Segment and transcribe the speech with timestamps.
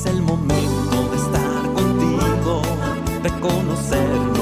[0.00, 2.62] Es el momento de estar contigo,
[3.22, 4.39] de conocernos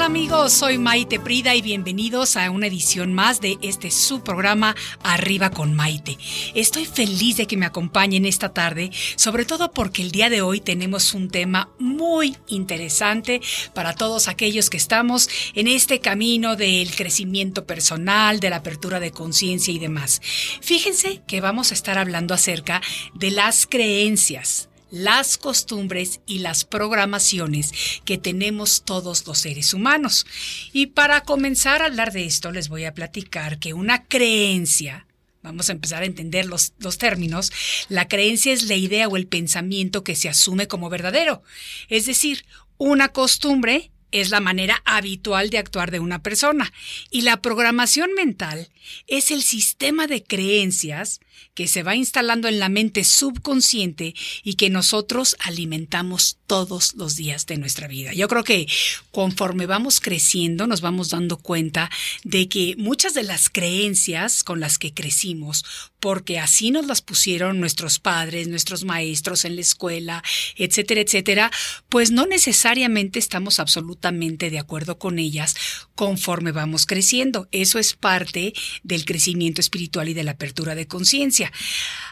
[0.00, 0.54] tal amigos?
[0.54, 5.74] Soy Maite Prida y bienvenidos a una edición más de este su programa Arriba con
[5.74, 6.16] Maite.
[6.54, 10.60] Estoy feliz de que me acompañen esta tarde, sobre todo porque el día de hoy
[10.60, 13.42] tenemos un tema muy interesante
[13.74, 19.10] para todos aquellos que estamos en este camino del crecimiento personal, de la apertura de
[19.10, 20.22] conciencia y demás.
[20.62, 22.80] Fíjense que vamos a estar hablando acerca
[23.14, 27.72] de las creencias las costumbres y las programaciones
[28.04, 30.26] que tenemos todos los seres humanos.
[30.72, 35.06] Y para comenzar a hablar de esto, les voy a platicar que una creencia,
[35.42, 37.52] vamos a empezar a entender los, los términos,
[37.88, 41.42] la creencia es la idea o el pensamiento que se asume como verdadero.
[41.88, 42.44] Es decir,
[42.78, 46.72] una costumbre es la manera habitual de actuar de una persona
[47.10, 48.68] y la programación mental
[49.06, 51.20] es el sistema de creencias
[51.54, 57.46] que se va instalando en la mente subconsciente y que nosotros alimentamos todos los días
[57.46, 58.12] de nuestra vida.
[58.12, 58.66] Yo creo que
[59.12, 61.90] conforme vamos creciendo nos vamos dando cuenta
[62.24, 65.64] de que muchas de las creencias con las que crecimos,
[66.00, 70.24] porque así nos las pusieron nuestros padres, nuestros maestros en la escuela,
[70.56, 71.50] etcétera, etcétera,
[71.88, 75.54] pues no necesariamente estamos absolutamente de acuerdo con ellas
[75.94, 77.48] conforme vamos creciendo.
[77.52, 81.29] Eso es parte del crecimiento espiritual y de la apertura de conciencia.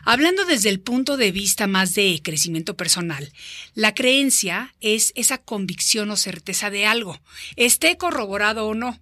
[0.05, 3.33] Hablando desde el punto de vista más de crecimiento personal,
[3.75, 7.21] la creencia es esa convicción o certeza de algo,
[7.57, 8.99] esté corroborado o no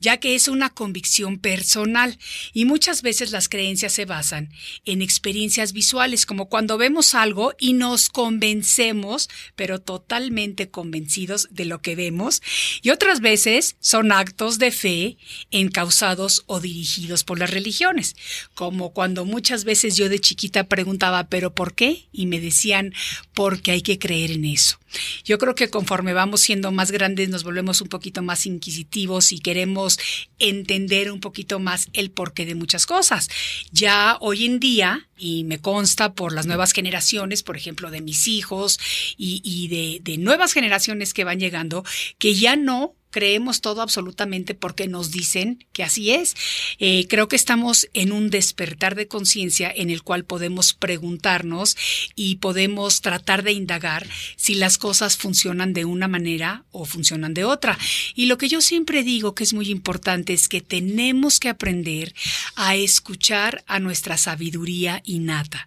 [0.00, 2.18] ya que es una convicción personal
[2.52, 4.50] y muchas veces las creencias se basan
[4.84, 11.82] en experiencias visuales, como cuando vemos algo y nos convencemos, pero totalmente convencidos de lo
[11.82, 12.42] que vemos,
[12.82, 15.18] y otras veces son actos de fe
[15.50, 18.16] encausados o dirigidos por las religiones,
[18.54, 22.08] como cuando muchas veces yo de chiquita preguntaba, ¿pero por qué?
[22.12, 22.94] Y me decían,
[23.34, 24.79] porque hay que creer en eso.
[25.24, 29.38] Yo creo que conforme vamos siendo más grandes nos volvemos un poquito más inquisitivos y
[29.38, 29.98] queremos
[30.38, 33.28] entender un poquito más el porqué de muchas cosas.
[33.72, 38.26] Ya hoy en día, y me consta por las nuevas generaciones, por ejemplo, de mis
[38.26, 38.78] hijos
[39.16, 41.84] y, de nuevas generaciones que van llegando,
[42.18, 46.34] que ya no creemos todo absolutamente porque nos dicen que así es.
[46.78, 51.76] Eh, creo que estamos en un despertar de conciencia en el cual podemos preguntarnos
[52.14, 54.06] y podemos tratar de indagar
[54.36, 57.78] si las cosas funcionan de una manera o funcionan de otra.
[58.14, 62.14] Y lo que yo siempre digo que es muy importante es que tenemos que aprender
[62.54, 65.66] a escuchar a nuestra sabiduría innata.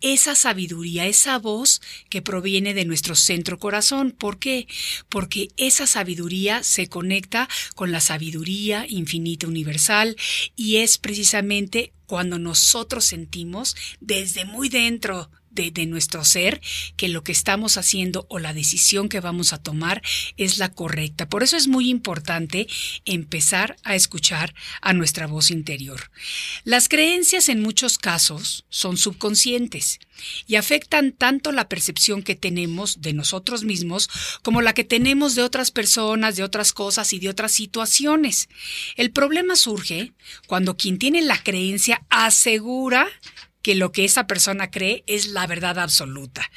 [0.00, 4.12] Esa sabiduría, esa voz que proviene de nuestro centro corazón.
[4.12, 4.66] ¿Por qué?
[5.08, 10.16] Porque esa sabiduría se conecta con la sabiduría infinita universal
[10.56, 16.60] y es precisamente cuando nosotros sentimos desde muy dentro de, nuestro ser
[16.96, 20.02] que lo que estamos haciendo o la decisión que vamos a tomar
[20.36, 21.28] es la correcta.
[21.28, 22.66] Por eso es muy importante
[23.04, 26.10] empezar a escuchar a nuestra voz interior.
[26.64, 30.00] Las creencias en muchos casos son subconscientes
[30.46, 34.08] y afectan tanto la percepción que tenemos de nosotros mismos
[34.42, 38.48] como la que tenemos de otras personas, de otras cosas y de otras situaciones.
[38.96, 40.12] El problema surge
[40.46, 43.08] cuando quien tiene la creencia asegura
[43.64, 46.48] que lo que esa persona cree es la verdad absoluta.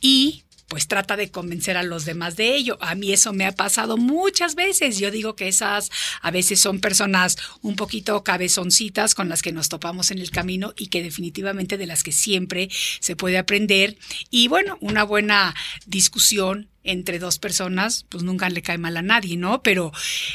[0.00, 2.78] Y pues trata de convencer a los demás de ello.
[2.80, 4.98] A mí eso me ha pasado muchas veces.
[4.98, 5.90] Yo digo que esas
[6.22, 10.72] a veces son personas un poquito cabezoncitas con las que nos topamos en el camino
[10.74, 12.70] y que definitivamente de las que siempre
[13.00, 13.98] se puede aprender.
[14.30, 15.54] Y bueno, una buena
[15.84, 19.62] discusión entre dos personas, pues nunca le cae mal a nadie, ¿no?
[19.62, 19.92] Pero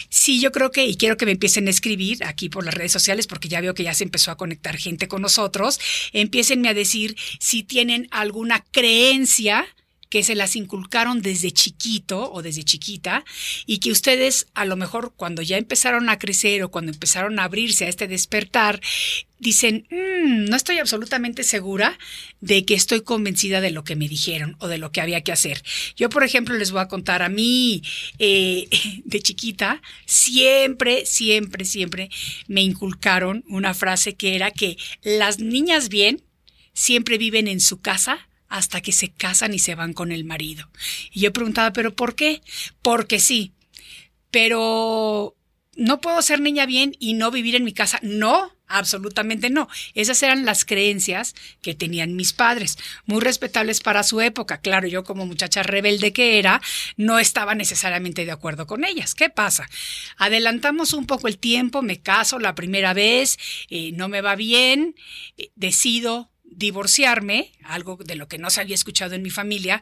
[0.09, 2.91] sí, yo creo que, y quiero que me empiecen a escribir aquí por las redes
[2.91, 5.79] sociales, porque ya veo que ya se empezó a conectar gente con nosotros,
[6.13, 9.67] empiecenme a decir si tienen alguna creencia
[10.09, 13.25] que se las inculcaron desde chiquito o desde chiquita
[13.65, 17.44] y que ustedes a lo mejor cuando ya empezaron a crecer o cuando empezaron a
[17.44, 18.81] abrirse a este despertar,
[19.39, 21.98] dicen, mm, no estoy absolutamente segura
[22.42, 25.31] de que estoy convencida de lo que me dijeron o de lo que había que
[25.31, 25.63] hacer.
[25.95, 27.83] Yo, por ejemplo, les voy a contar a mí
[28.19, 28.68] eh,
[29.06, 32.09] de chiquita, siempre, siempre, siempre
[32.48, 36.24] me inculcaron una frase que era que las niñas bien
[36.74, 40.69] siempre viven en su casa hasta que se casan y se van con el marido.
[41.11, 42.41] Y yo preguntaba, ¿pero por qué?
[42.81, 43.53] Porque sí.
[44.31, 45.35] Pero
[45.77, 47.99] no puedo ser niña bien y no vivir en mi casa.
[48.01, 49.67] No, absolutamente no.
[49.94, 54.59] Esas eran las creencias que tenían mis padres, muy respetables para su época.
[54.59, 56.61] Claro, yo como muchacha rebelde que era,
[56.97, 59.15] no estaba necesariamente de acuerdo con ellas.
[59.15, 59.69] ¿Qué pasa?
[60.17, 63.38] Adelantamos un poco el tiempo, me caso la primera vez,
[63.69, 64.95] eh, no me va bien,
[65.38, 69.81] eh, decido divorciarme, algo de lo que no se había escuchado en mi familia,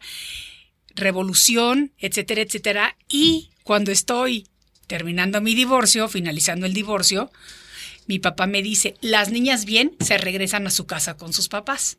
[0.96, 2.98] revolución, etcétera, etcétera.
[3.08, 4.48] Y cuando estoy
[4.88, 7.32] terminando mi divorcio, finalizando el divorcio,
[8.08, 11.98] mi papá me dice, las niñas bien se regresan a su casa con sus papás.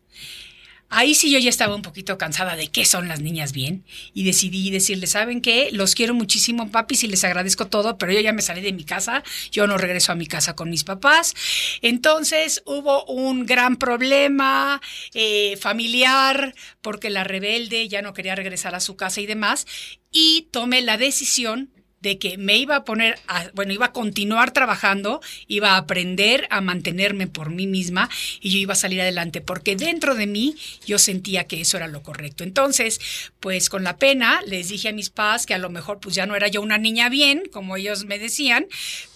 [0.89, 3.85] Ahí sí yo ya estaba un poquito cansada de qué son las niñas bien
[4.15, 5.71] y decidí decirles, ¿saben qué?
[5.73, 8.85] Los quiero muchísimo, papis, y les agradezco todo, pero yo ya me salí de mi
[8.85, 11.35] casa, yo no regreso a mi casa con mis papás.
[11.83, 14.81] Entonces hubo un gran problema
[15.13, 19.67] eh, familiar porque la rebelde ya no quería regresar a su casa y demás,
[20.13, 21.71] y tomé la decisión
[22.07, 26.47] de que me iba a poner, a, bueno, iba a continuar trabajando, iba a aprender
[26.51, 28.09] a mantenerme por mí misma
[28.41, 30.55] y yo iba a salir adelante, porque dentro de mí
[30.87, 32.45] yo sentía que eso era lo correcto.
[32.45, 33.01] Entonces,
[33.41, 36.27] pues con la pena les dije a mis padres que a lo mejor pues ya
[36.27, 38.67] no era yo una niña bien, como ellos me decían,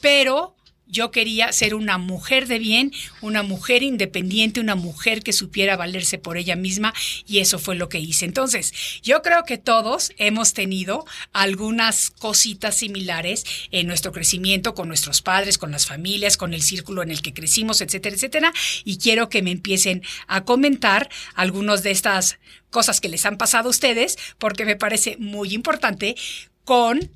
[0.00, 0.56] pero
[0.90, 6.18] yo quería ser una mujer de bien, una mujer independiente, una mujer que supiera valerse
[6.18, 6.92] por ella misma
[7.26, 8.24] y eso fue lo que hice.
[8.24, 8.72] Entonces,
[9.02, 15.58] yo creo que todos hemos tenido algunas cositas similares en nuestro crecimiento con nuestros padres,
[15.58, 18.52] con las familias, con el círculo en el que crecimos, etcétera, etcétera.
[18.84, 22.38] Y quiero que me empiecen a comentar algunos de estas
[22.70, 26.14] cosas que les han pasado a ustedes porque me parece muy importante
[26.64, 27.10] con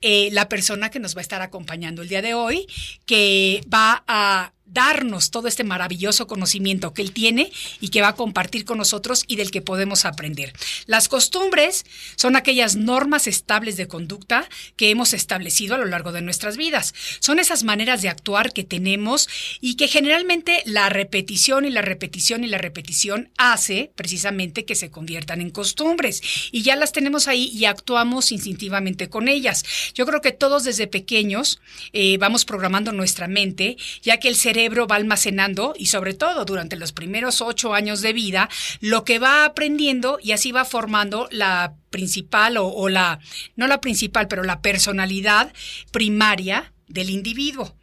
[0.00, 2.66] eh, la persona que nos va a estar acompañando el día de hoy,
[3.06, 8.14] que va a darnos todo este maravilloso conocimiento que él tiene y que va a
[8.14, 10.52] compartir con nosotros y del que podemos aprender.
[10.86, 11.84] Las costumbres
[12.16, 16.94] son aquellas normas estables de conducta que hemos establecido a lo largo de nuestras vidas.
[17.20, 19.28] Son esas maneras de actuar que tenemos
[19.60, 24.90] y que generalmente la repetición y la repetición y la repetición hace precisamente que se
[24.90, 29.64] conviertan en costumbres y ya las tenemos ahí y actuamos instintivamente con ellas.
[29.94, 31.60] Yo creo que todos desde pequeños
[31.92, 36.46] eh, vamos programando nuestra mente ya que el cerebro cerebro va almacenando y sobre todo
[36.46, 38.48] durante los primeros ocho años de vida
[38.80, 43.20] lo que va aprendiendo y así va formando la principal o, o la,
[43.54, 45.52] no la principal, pero la personalidad
[45.92, 47.76] primaria del individuo.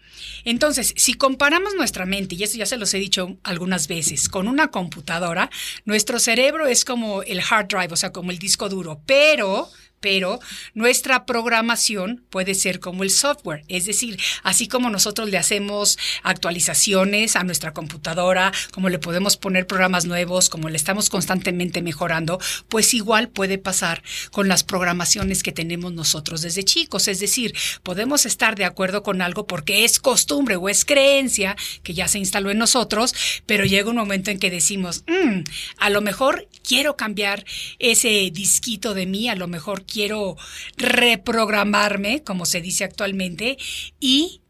[0.46, 4.48] Entonces, si comparamos nuestra mente, y eso ya se los he dicho algunas veces, con
[4.48, 5.52] una computadora,
[5.86, 9.70] nuestro cerebro es como el hard drive, o sea, como el disco duro, pero
[10.04, 10.42] pero
[10.74, 17.38] nuestra programación puede ser como el software, es decir, así como nosotros le hacemos actualizaciones
[17.38, 22.94] a nuestra computadora, como le podemos poner programas nuevos, como le estamos constantemente mejorando, pues
[22.94, 28.56] igual puede pasar con las programaciones que tenemos nosotros desde chicos, es decir, podemos estar
[28.56, 32.58] de acuerdo con algo porque es costumbre o es creencia que ya se instaló en
[32.58, 35.44] nosotros, pero llega un momento en que decimos, mm,
[35.78, 37.46] a lo mejor quiero cambiar
[37.80, 40.36] ese disquito de mí, a lo mejor quiero
[40.76, 43.58] reprogramarme, como se dice actualmente,
[44.00, 44.42] y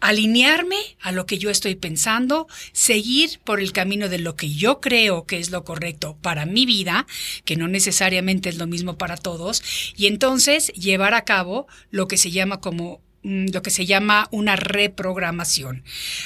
[0.00, 4.80] alinearme a lo que yo estoy pensando, seguir por el camino de lo que yo
[4.80, 7.06] creo que es lo correcto para mi vida,
[7.44, 9.62] que no necesariamente es lo mismo para todos,
[9.96, 14.54] y entonces llevar a cabo lo que se llama como lo que se llama una
[14.54, 15.82] reprogramación.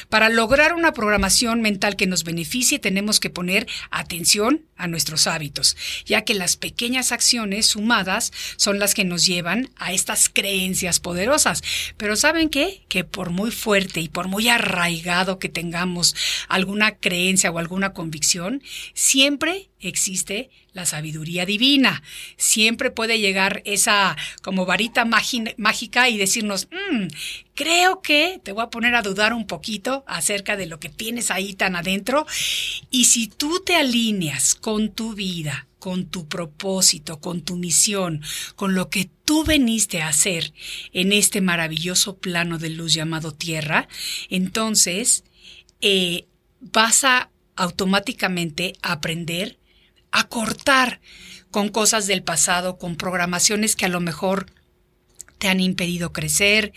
[0.08, 5.76] Para lograr una programación mental que nos beneficie tenemos que poner atención a nuestros hábitos,
[6.04, 11.62] ya que las pequeñas acciones sumadas son las que nos llevan a estas creencias poderosas.
[11.96, 12.82] Pero ¿saben qué?
[12.88, 16.14] Que por muy fuerte y por muy arraigado que tengamos
[16.48, 18.62] alguna creencia o alguna convicción,
[18.94, 22.02] siempre existe la sabiduría divina.
[22.36, 27.06] Siempre puede llegar esa como varita mágica y decirnos, mm,
[27.54, 31.30] creo que te voy a poner a dudar un poquito acerca de lo que tienes
[31.30, 32.26] ahí tan adentro.
[32.90, 38.22] Y si tú te alineas con tu vida, con tu propósito, con tu misión,
[38.56, 40.52] con lo que tú veniste a hacer
[40.92, 43.88] en este maravilloso plano de luz llamado Tierra,
[44.28, 45.24] entonces
[45.80, 46.26] eh,
[46.60, 49.57] vas a automáticamente aprender
[50.12, 51.00] a cortar
[51.50, 54.46] con cosas del pasado, con programaciones que a lo mejor
[55.38, 56.72] te han impedido crecer,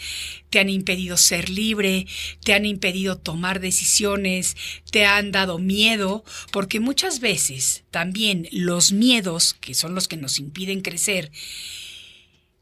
[0.50, 2.06] te han impedido ser libre,
[2.44, 4.56] te han impedido tomar decisiones,
[4.92, 10.40] te han dado miedo, porque muchas veces también los miedos, que son los que nos
[10.40, 11.32] impiden crecer,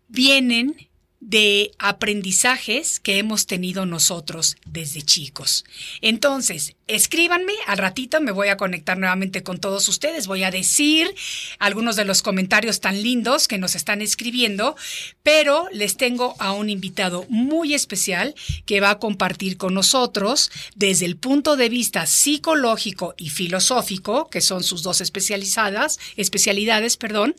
[0.07, 5.65] vienen de aprendizajes que hemos tenido nosotros desde chicos.
[6.01, 11.13] Entonces, escríbanme, al ratito me voy a conectar nuevamente con todos ustedes, voy a decir
[11.59, 14.75] algunos de los comentarios tan lindos que nos están escribiendo,
[15.23, 18.33] pero les tengo a un invitado muy especial
[18.65, 24.41] que va a compartir con nosotros desde el punto de vista psicológico y filosófico, que
[24.41, 27.35] son sus dos especializadas, especialidades, perdón,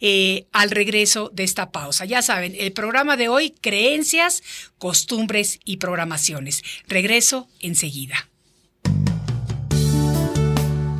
[0.00, 2.06] eh, al regreso de esta pausa.
[2.06, 4.42] Ya saben, el programa de hoy, creencias,
[4.78, 6.62] costumbres y programaciones.
[6.88, 8.28] Regreso enseguida.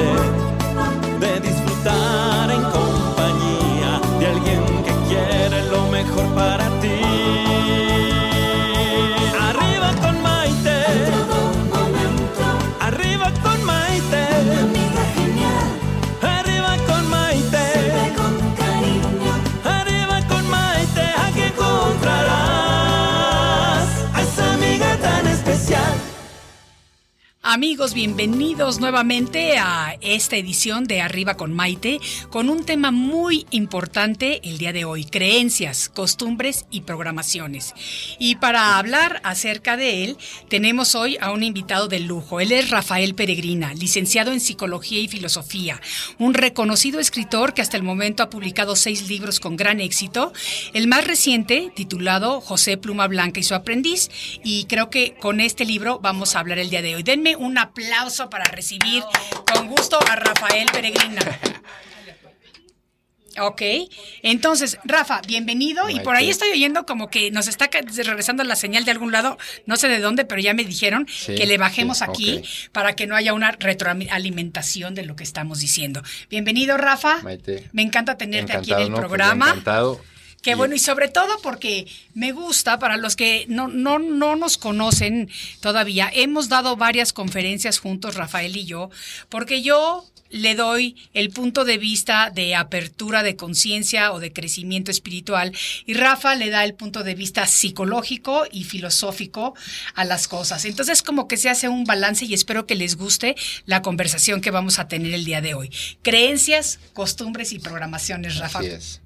[0.00, 0.39] conocer
[27.52, 31.98] Amigos, bienvenidos nuevamente a esta edición de Arriba con Maite,
[32.30, 37.74] con un tema muy importante el día de hoy, creencias, costumbres y programaciones.
[38.20, 40.16] Y para hablar acerca de él,
[40.48, 42.38] tenemos hoy a un invitado de lujo.
[42.38, 45.80] Él es Rafael Peregrina, licenciado en Psicología y Filosofía,
[46.20, 50.32] un reconocido escritor que hasta el momento ha publicado seis libros con gran éxito.
[50.72, 54.08] El más reciente, titulado José Pluma Blanca y su aprendiz,
[54.44, 57.02] y creo que con este libro vamos a hablar el día de hoy.
[57.02, 59.02] Denme un aplauso para recibir
[59.52, 61.22] con gusto a Rafael Peregrina.
[63.38, 63.62] Ok,
[64.22, 65.88] entonces, Rafa, bienvenido.
[65.88, 69.38] Y por ahí estoy oyendo como que nos está regresando la señal de algún lado,
[69.66, 72.42] no sé de dónde, pero ya me dijeron que le bajemos aquí
[72.72, 76.02] para que no haya una retroalimentación de lo que estamos diciendo.
[76.28, 77.20] Bienvenido, Rafa.
[77.72, 79.46] Me encanta tenerte aquí en el pues, programa.
[79.46, 80.00] encantado.
[80.42, 84.56] Qué bueno, y sobre todo porque me gusta, para los que no, no, no nos
[84.56, 85.30] conocen
[85.60, 88.90] todavía, hemos dado varias conferencias juntos, Rafael y yo,
[89.28, 94.90] porque yo le doy el punto de vista de apertura de conciencia o de crecimiento
[94.90, 95.52] espiritual
[95.86, 99.54] y Rafa le da el punto de vista psicológico y filosófico
[99.94, 100.64] a las cosas.
[100.64, 103.34] Entonces como que se hace un balance y espero que les guste
[103.66, 105.70] la conversación que vamos a tener el día de hoy.
[106.02, 108.60] Creencias, costumbres y programaciones, Rafa.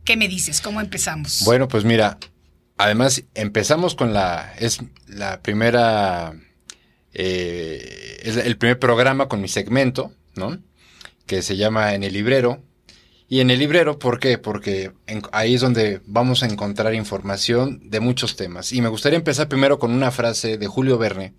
[0.04, 0.60] ¿Qué me dices?
[0.60, 1.23] ¿Cómo empezamos?
[1.44, 2.18] Bueno, pues mira,
[2.76, 6.34] además empezamos con la, es la primera,
[7.12, 10.58] eh, es el primer programa con mi segmento, ¿no?
[11.26, 12.62] que se llama En el librero.
[13.28, 14.36] Y en el librero, ¿por qué?
[14.38, 14.92] Porque
[15.32, 18.72] ahí es donde vamos a encontrar información de muchos temas.
[18.72, 21.34] Y me gustaría empezar primero con una frase de Julio Verne,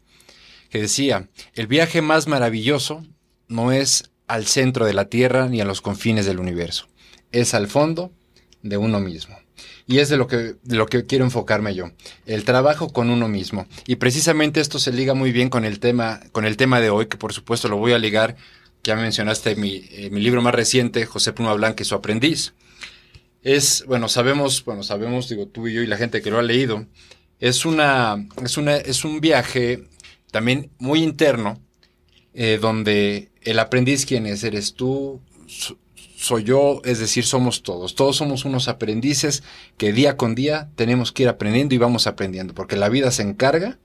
[0.70, 3.06] que decía, el viaje más maravilloso
[3.48, 6.88] no es al centro de la Tierra ni a los confines del universo,
[7.32, 8.12] es al fondo
[8.64, 9.38] de uno mismo.
[9.88, 11.92] Y es de lo que, lo que quiero enfocarme yo,
[12.26, 13.68] el trabajo con uno mismo.
[13.88, 17.08] Y precisamente esto se liga muy bien con el tema, con el tema de hoy,
[17.08, 18.36] que por supuesto lo voy a ligar
[18.86, 22.54] ya mencionaste mi, eh, mi libro más reciente, José Pluma Blanca y su aprendiz.
[23.42, 26.44] Es, bueno, sabemos, bueno, sabemos, digo, tú y yo y la gente que lo ha
[26.44, 26.86] leído,
[27.40, 29.88] es, una, es, una, es un viaje
[30.32, 31.60] también muy interno,
[32.34, 34.44] eh, donde el aprendiz, ¿quién es?
[34.44, 35.20] Eres tú,
[36.18, 37.96] soy yo, es decir, somos todos.
[37.96, 39.44] Todos somos unos aprendices
[39.78, 43.24] que día con día tenemos que ir aprendiendo y vamos aprendiendo, porque la vida se
[43.24, 43.80] encarga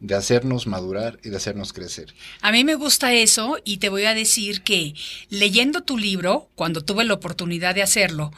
[0.00, 2.12] de hacernos madurar y de hacernos crecer.
[2.40, 4.94] A mí me gusta eso y te voy a decir que
[5.28, 8.32] leyendo tu libro, cuando tuve la oportunidad de hacerlo,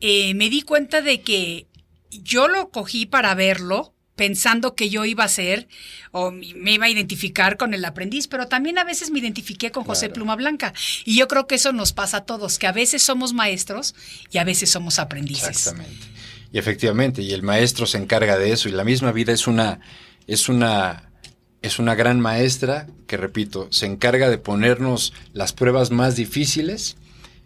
[0.00, 1.66] eh, me di cuenta de que
[2.10, 5.68] yo lo cogí para verlo, pensando que yo iba a ser
[6.12, 9.84] o me iba a identificar con el aprendiz, pero también a veces me identifiqué con
[9.84, 10.72] José Pluma Blanca.
[11.04, 13.94] Y yo creo que eso nos pasa a todos, que a veces somos maestros
[14.30, 15.48] y a veces somos aprendices.
[15.48, 16.06] Exactamente.
[16.52, 19.80] Y efectivamente, y el maestro se encarga de eso, y la misma vida es una,
[20.28, 21.10] es una,
[21.62, 26.96] es una gran maestra que, repito, se encarga de ponernos las pruebas más difíciles,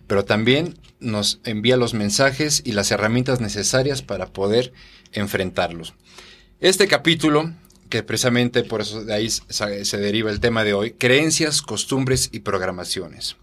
[0.06, 4.74] pero también nos envía los mensajes y las herramientas necesarias para poder
[5.12, 5.94] enfrentarlos.
[6.60, 7.52] Este capítulo,
[7.88, 12.40] que precisamente por eso de ahí se deriva el tema de hoy, creencias, costumbres y
[12.40, 13.36] programaciones.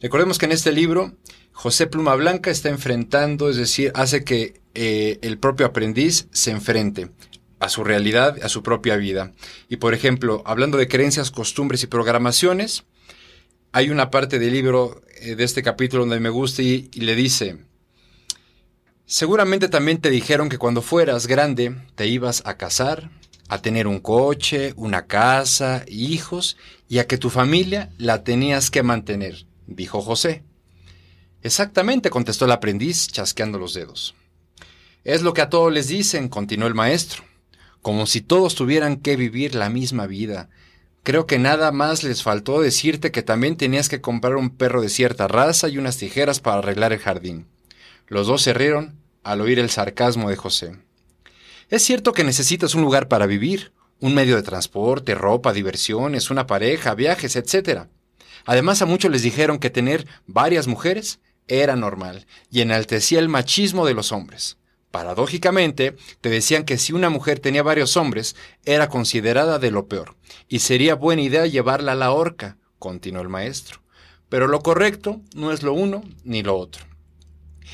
[0.00, 1.12] Recordemos que en este libro
[1.52, 7.10] José Pluma Blanca está enfrentando, es decir, hace que eh, el propio aprendiz se enfrente
[7.58, 9.32] a su realidad, a su propia vida.
[9.68, 12.84] Y por ejemplo, hablando de creencias, costumbres y programaciones,
[13.72, 17.58] hay una parte del libro eh, de este capítulo donde me gusta y le dice,
[19.08, 23.08] Seguramente también te dijeron que cuando fueras grande te ibas a casar,
[23.48, 26.56] a tener un coche, una casa, hijos,
[26.88, 30.42] y a que tu familia la tenías que mantener, dijo José.
[31.42, 34.16] Exactamente, contestó el aprendiz, chasqueando los dedos.
[35.04, 37.22] Es lo que a todos les dicen, continuó el maestro,
[37.82, 40.48] como si todos tuvieran que vivir la misma vida.
[41.04, 44.88] Creo que nada más les faltó decirte que también tenías que comprar un perro de
[44.88, 47.46] cierta raza y unas tijeras para arreglar el jardín.
[48.08, 50.76] Los dos se rieron al oír el sarcasmo de José.
[51.68, 56.46] Es cierto que necesitas un lugar para vivir, un medio de transporte, ropa, diversiones, una
[56.46, 57.86] pareja, viajes, etc.
[58.44, 63.86] Además a muchos les dijeron que tener varias mujeres era normal y enaltecía el machismo
[63.86, 64.58] de los hombres.
[64.92, 70.16] Paradójicamente, te decían que si una mujer tenía varios hombres, era considerada de lo peor,
[70.48, 73.82] y sería buena idea llevarla a la horca, continuó el maestro.
[74.28, 76.84] Pero lo correcto no es lo uno ni lo otro.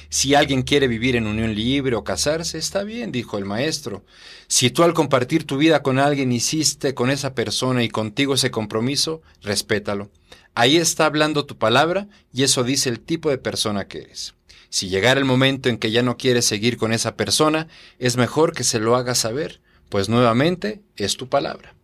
[0.08, 4.04] Si alguien quiere vivir en unión libre o casarse, está bien, dijo el maestro.
[4.46, 8.50] Si tú al compartir tu vida con alguien hiciste con esa persona y contigo ese
[8.50, 10.10] compromiso, respétalo.
[10.54, 14.34] Ahí está hablando tu palabra y eso dice el tipo de persona que eres.
[14.68, 18.54] Si llegara el momento en que ya no quieres seguir con esa persona, es mejor
[18.54, 21.74] que se lo hagas saber, pues nuevamente es tu palabra.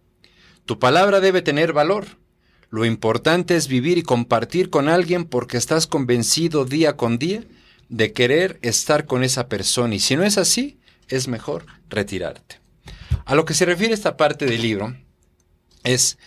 [0.64, 2.06] Tu palabra debe tener valor.
[2.70, 7.44] Lo importante es vivir y compartir con alguien porque estás convencido día con día
[7.88, 12.60] de querer estar con esa persona y si no es así, es mejor retirarte.
[13.24, 14.96] A lo que se refiere esta parte del libro
[15.84, 16.18] es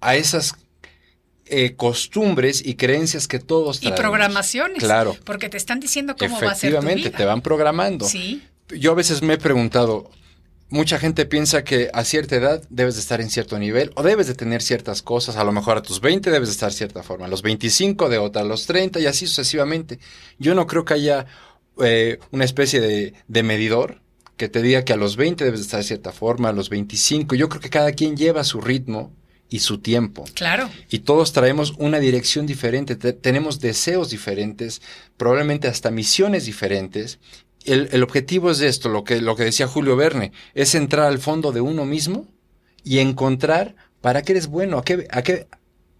[0.00, 0.54] a esas
[1.46, 3.98] eh, costumbres y creencias que todos traemos.
[3.98, 4.78] Y programaciones.
[4.78, 5.16] Claro.
[5.24, 6.90] Porque te están diciendo cómo va a ser tu vida.
[6.90, 8.06] Efectivamente, te van programando.
[8.06, 8.42] Sí.
[8.68, 10.10] Yo a veces me he preguntado,
[10.74, 14.26] mucha gente piensa que a cierta edad debes de estar en cierto nivel o debes
[14.26, 15.36] de tener ciertas cosas.
[15.36, 18.08] A lo mejor a tus 20 debes de estar de cierta forma, a los 25
[18.08, 20.00] de otra, a los 30 y así sucesivamente.
[20.36, 21.26] Yo no creo que haya
[21.80, 24.00] eh, una especie de, de, medidor
[24.36, 26.70] que te diga que a los 20 debes de estar de cierta forma, a los
[26.70, 27.36] 25.
[27.36, 29.12] Yo creo que cada quien lleva su ritmo
[29.48, 30.24] y su tiempo.
[30.34, 30.68] Claro.
[30.90, 34.82] Y todos traemos una dirección diferente, tenemos deseos diferentes,
[35.16, 37.20] probablemente hasta misiones diferentes,
[37.64, 41.52] el, objetivo es esto, lo que, lo que decía Julio Verne, es entrar al fondo
[41.52, 42.26] de uno mismo
[42.82, 45.46] y encontrar para qué eres bueno, a qué, a qué,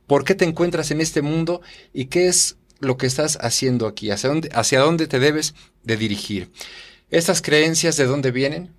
[0.07, 4.11] por qué te encuentras en este mundo y qué es lo que estás haciendo aquí,
[4.11, 6.51] hacia dónde, hacia dónde te debes de dirigir.
[7.11, 8.75] Estas creencias, ¿de dónde vienen?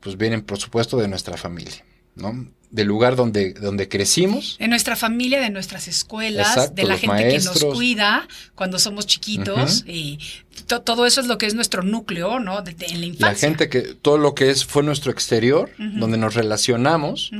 [0.00, 1.84] Pues vienen, por supuesto, de nuestra familia,
[2.16, 2.48] ¿no?
[2.70, 4.56] Del lugar donde, donde crecimos.
[4.58, 9.84] De nuestra familia, de nuestras escuelas, de la gente que nos cuida cuando somos chiquitos.
[9.86, 10.18] y
[10.66, 12.62] todo eso es lo que es nuestro núcleo, ¿no?
[12.62, 13.28] De, en la infancia.
[13.28, 17.30] La gente que, todo lo que es, fue nuestro exterior, donde nos relacionamos,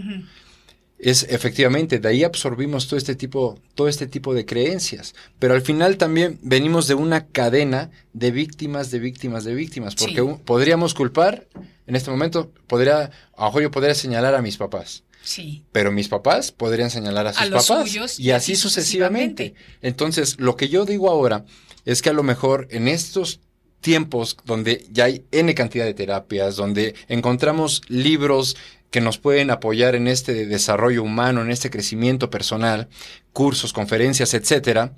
[0.99, 5.15] es efectivamente, de ahí absorbimos todo este tipo, todo este tipo de creencias.
[5.39, 9.95] Pero al final también venimos de una cadena de víctimas, de víctimas, de víctimas.
[9.95, 11.47] Porque podríamos culpar,
[11.87, 15.05] en este momento, podría, a yo podría señalar a mis papás.
[15.22, 15.64] Sí.
[15.72, 18.18] Pero mis papás podrían señalar a sus papás.
[18.18, 19.55] y, así sucesivamente.
[19.83, 21.44] Entonces, lo que yo digo ahora
[21.85, 23.40] es que a lo mejor en estos
[23.81, 28.57] tiempos donde ya hay N cantidad de terapias, donde encontramos libros
[28.90, 32.88] que nos pueden apoyar en este desarrollo humano, en este crecimiento personal,
[33.33, 34.94] cursos, conferencias, etcétera,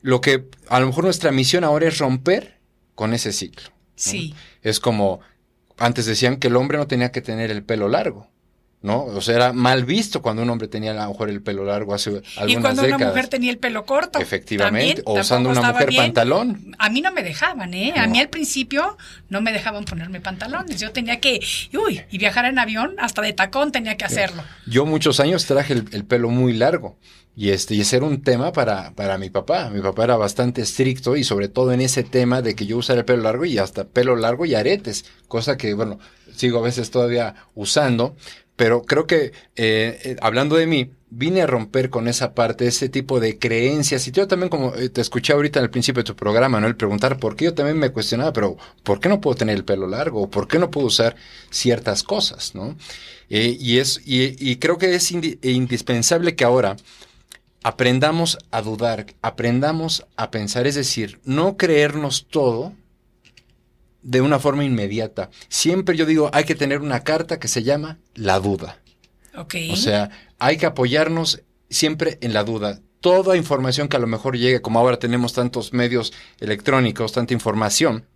[0.00, 2.58] lo que a lo mejor nuestra misión ahora es romper
[2.94, 3.70] con ese ciclo.
[3.96, 4.34] Sí.
[4.62, 5.20] Es como
[5.78, 8.28] antes decían que el hombre no tenía que tener el pelo largo.
[8.82, 9.04] ¿No?
[9.04, 11.94] O sea, era mal visto cuando un hombre tenía a lo mejor el pelo largo
[11.94, 12.50] hace algunas décadas.
[12.50, 14.18] Y cuando una mujer tenía el pelo corto.
[14.18, 16.74] Efectivamente, o usando una mujer pantalón.
[16.78, 17.94] A mí no me dejaban, ¿eh?
[17.96, 18.96] A mí al principio
[19.28, 20.80] no me dejaban ponerme pantalones.
[20.80, 21.40] Yo tenía que,
[21.74, 24.42] uy, y viajar en avión, hasta de tacón tenía que hacerlo.
[24.66, 26.96] Yo muchos años traje el, pelo muy largo.
[27.34, 29.70] Y este, y ese era un tema para, para mi papá.
[29.70, 33.00] Mi papá era bastante estricto y sobre todo en ese tema de que yo usara
[33.00, 35.98] el pelo largo y hasta pelo largo y aretes, cosa que, bueno,
[36.34, 38.16] sigo a veces todavía usando,
[38.56, 42.88] pero creo que, eh, eh, hablando de mí, vine a romper con esa parte, ese
[42.88, 44.06] tipo de creencias.
[44.06, 46.66] Y yo también, como eh, te escuché ahorita al principio de tu programa, ¿no?
[46.66, 49.64] El preguntar por qué yo también me cuestionaba, pero ¿por qué no puedo tener el
[49.64, 50.30] pelo largo?
[50.30, 51.16] ¿Por qué no puedo usar
[51.50, 52.76] ciertas cosas, ¿no?
[53.28, 56.76] y, es, y, creo que es indispensable que ahora
[57.62, 62.74] aprendamos a dudar, aprendamos a pensar, es decir, no creernos todo,
[64.02, 65.30] de una forma inmediata.
[65.48, 68.78] Siempre yo digo, hay que tener una carta que se llama la duda.
[69.34, 69.70] Okay.
[69.70, 72.80] O sea, hay que apoyarnos siempre en la duda.
[73.00, 78.06] Toda información que a lo mejor llegue, como ahora tenemos tantos medios electrónicos, tanta información,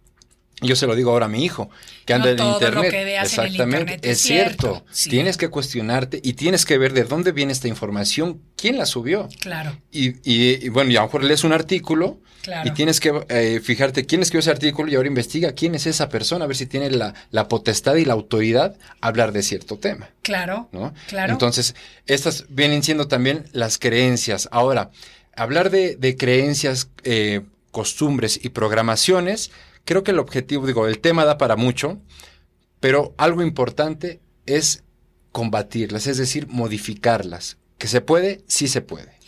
[0.62, 1.68] yo se lo digo ahora a mi hijo,
[2.06, 2.94] que anda en, internet.
[3.22, 4.84] Exactamente, es, cierto.
[5.08, 9.28] Tienes que cuestionarte y tienes que ver de dónde viene esta información, quién la subió.
[9.40, 9.76] Claro.
[9.92, 12.18] Y, y, bueno, y a lo mejor lees un artículo
[12.64, 16.08] y tienes que eh, fijarte quién escribió ese artículo y ahora investiga quién es esa
[16.08, 19.78] persona, a ver si tiene la, la potestad y la autoridad a hablar de cierto
[19.78, 20.08] tema.
[20.22, 20.68] Claro.
[20.72, 20.94] ¿no?
[21.08, 21.32] Claro.
[21.32, 21.74] Entonces,
[22.06, 24.48] estas vienen siendo también las creencias.
[24.52, 24.90] Ahora,
[25.34, 27.42] hablar de, de creencias, eh,
[27.72, 29.50] costumbres y programaciones
[29.86, 32.02] creo que el objetivo, digo, el tema da para mucho,
[32.80, 34.84] pero algo importante es
[35.32, 37.56] combatirlas, es decir, modificarlas.
[37.78, 38.44] ¿Que se puede?
[38.46, 39.18] Sí se puede.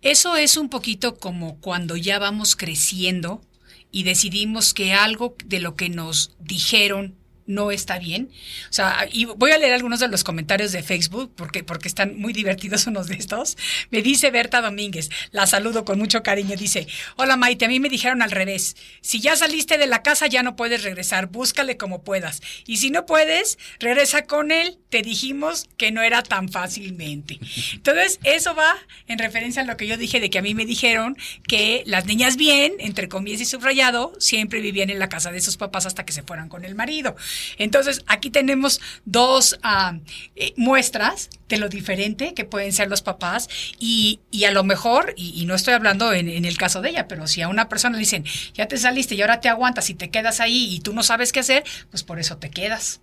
[0.00, 3.42] Eso es un poquito como cuando ya vamos creciendo
[3.90, 8.30] y decidimos que algo de lo que nos dijeron no está bien.
[8.70, 12.18] O sea, y voy a leer algunos de los comentarios de Facebook porque, porque están
[12.18, 13.56] muy divertidos unos de estos.
[13.90, 17.88] Me dice Berta Domínguez, la saludo con mucho cariño, dice, hola Maite, a mí me
[17.88, 22.02] dijeron al revés, si ya saliste de la casa ya no puedes regresar, búscale como
[22.02, 22.42] puedas.
[22.66, 27.38] Y si no puedes, regresa con él, te dijimos que no era tan fácilmente.
[27.72, 28.76] Entonces, eso va
[29.08, 32.06] en referencia a lo que yo dije de que a mí me dijeron que las
[32.06, 36.04] niñas bien, entre comillas y subrayado, siempre vivían en la casa de sus papás hasta
[36.04, 37.16] que se fueran con el marido.
[37.58, 39.98] Entonces, aquí tenemos dos ah,
[40.34, 45.14] eh, muestras de lo diferente que pueden ser los papás y, y a lo mejor,
[45.16, 47.94] y, no estoy hablando en, en, el caso de ella, pero si a una persona
[47.94, 50.92] le dicen, ya te saliste y ahora te aguantas y te quedas ahí y tú
[50.92, 53.00] no sabes qué hacer, pues por eso te quedas.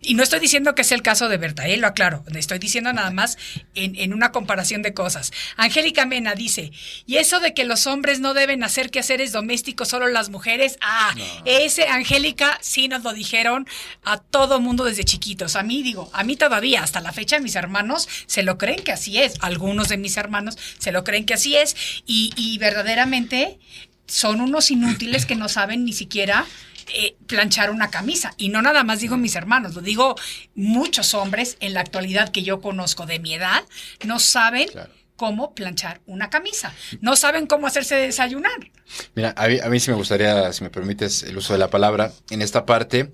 [0.00, 1.76] Y no estoy diciendo que sea el caso de Berta, ¿eh?
[1.76, 2.24] lo aclaro.
[2.34, 3.38] Estoy diciendo nada más
[3.74, 5.32] en, una comparación de cosas.
[5.56, 6.72] Angélica Mena dice,
[7.06, 11.14] y eso de que los hombres no deben hacer quehaceres domésticos, solo las mujeres, ah,
[11.44, 13.66] ese Angélica sí nos lo dijeron
[14.04, 15.56] a todo mundo desde chiquitos.
[15.56, 18.92] A mí digo, a mí todavía, hasta la fecha, mis hermanos se lo creen que
[18.92, 19.34] así es.
[19.40, 21.76] Algunos de mis hermanos se lo creen que así es.
[22.06, 23.58] Y, y verdaderamente
[24.06, 26.46] son unos inútiles que no saben ni siquiera
[26.94, 28.34] eh, planchar una camisa.
[28.36, 30.14] Y no nada más digo mis hermanos, lo digo
[30.54, 33.64] muchos hombres en la actualidad que yo conozco de mi edad,
[34.04, 34.68] no saben
[35.16, 38.70] cómo planchar una camisa, no saben cómo hacerse desayunar.
[39.14, 42.42] Mira, a mí, sí me gustaría, si me permites el uso de la palabra, en
[42.42, 43.12] esta parte,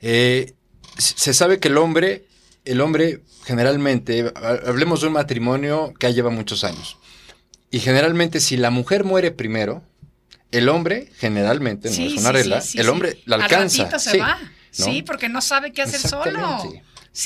[0.00, 0.54] eh,
[0.98, 2.26] se sabe que el hombre,
[2.64, 6.98] el hombre generalmente, hablemos de un matrimonio que lleva muchos años.
[7.70, 9.82] Y generalmente si la mujer muere primero,
[10.50, 13.98] el hombre, generalmente, no es una regla, el hombre la alcanza.
[13.98, 14.38] se va.
[14.70, 16.62] Sí, porque no sabe qué hacer solo.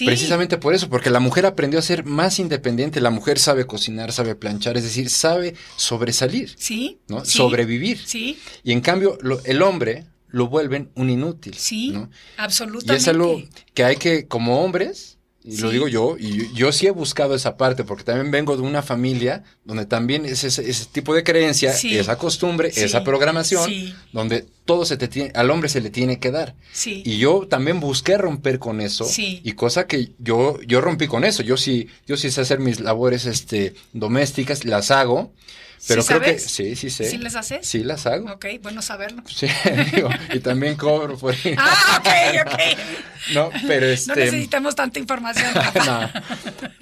[0.05, 4.13] Precisamente por eso, porque la mujer aprendió a ser más independiente, la mujer sabe cocinar,
[4.13, 7.25] sabe planchar, es decir, sabe sobresalir, sí, ¿no?
[7.27, 8.01] sobrevivir.
[8.05, 8.39] Sí.
[8.65, 11.55] Y en cambio, el hombre lo vuelven un inútil.
[11.59, 11.95] Sí,
[12.39, 12.95] absolutamente.
[12.95, 13.43] Y es algo
[13.75, 17.57] que hay que, como hombres, y lo digo yo, y yo, sí he buscado esa
[17.57, 22.17] parte, porque también vengo de una familia donde también es ese, tipo de creencia, esa
[22.17, 23.71] costumbre, esa programación,
[24.13, 26.55] donde todo se te tiene, al hombre se le tiene que dar.
[26.85, 31.43] Y yo también busqué romper con eso, y cosa que yo, yo rompí con eso.
[31.43, 35.33] Yo sí, yo sí sé hacer mis labores este, domésticas, las hago,
[35.89, 37.05] pero creo que sí, sí sé.
[37.11, 37.67] ¿Sí las haces?
[37.67, 38.33] Sí las hago.
[38.33, 39.23] Ok, bueno saberlo.
[39.29, 39.49] Sí,
[39.93, 41.55] digo, y también cobro por ahí.
[41.59, 42.61] Ah, ok, ok.
[43.35, 44.09] No, pero este.
[44.09, 45.47] No necesitamos tanta información.
[45.87, 46.11] no,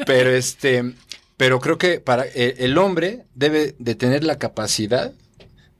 [0.06, 0.94] pero este,
[1.36, 5.12] pero creo que para eh, el hombre debe de tener la capacidad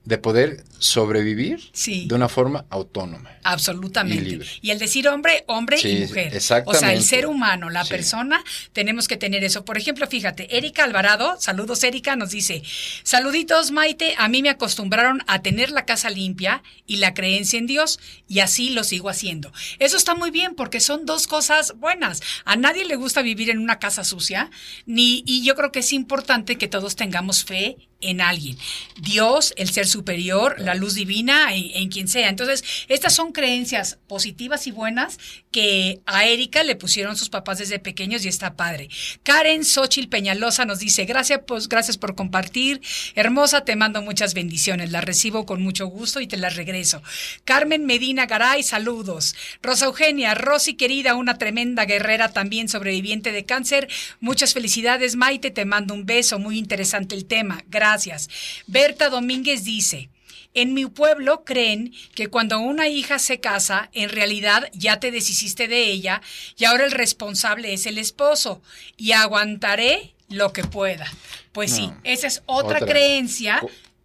[0.05, 2.07] de poder sobrevivir Sí.
[2.09, 3.31] de una forma autónoma.
[3.45, 4.23] Absolutamente.
[4.25, 4.49] Y libre.
[4.63, 6.27] el decir hombre, hombre y mujer.
[6.37, 6.93] O sea, exactamente.
[6.97, 7.91] el ser humano, la Sí.
[7.91, 9.65] persona, tenemos que tener eso.
[9.65, 12.63] Por ejemplo, fíjate, Erika Alvarado, saludos Erika, nos dice,
[13.03, 17.67] saluditos Maite, a mí me acostumbraron a tener la casa limpia y la creencia en
[17.67, 19.53] Dios y así lo sigo haciendo.
[19.79, 22.23] Eso está muy bien porque son dos cosas buenas.
[22.45, 24.51] A nadie le gusta vivir en una casa sucia,
[24.87, 28.57] ni, y yo creo que es importante que todos tengamos fe en alguien.
[29.01, 32.29] Dios, el ser superior, la luz divina, en, en quien sea.
[32.29, 35.19] Entonces, estas son creencias positivas y buenas
[35.51, 38.89] que a Erika le pusieron sus papás desde pequeños y está padre.
[39.23, 42.81] Karen Xochil Peñalosa nos dice, gracias, pues, gracias por compartir.
[43.15, 44.91] Hermosa, te mando muchas bendiciones.
[44.91, 47.03] Las recibo con mucho gusto y te las regreso.
[47.45, 49.35] Carmen Medina Garay, saludos.
[49.63, 53.89] Rosa Eugenia, Rosy querida, una tremenda guerrera también sobreviviente de cáncer.
[54.21, 56.39] Muchas felicidades, Maite, te mando un beso.
[56.39, 57.65] Muy interesante el tema.
[57.69, 58.29] Gracias.
[58.67, 60.11] Berta Domínguez dice,
[60.55, 65.69] en mi pueblo creen que cuando una hija se casa, en realidad ya te deshiciste
[65.69, 66.23] de ella
[66.57, 68.61] y ahora el responsable es el esposo
[68.97, 71.07] y aguantaré lo que pueda.
[71.53, 72.87] Pues sí, esa es otra, Otra.
[72.87, 73.61] creencia.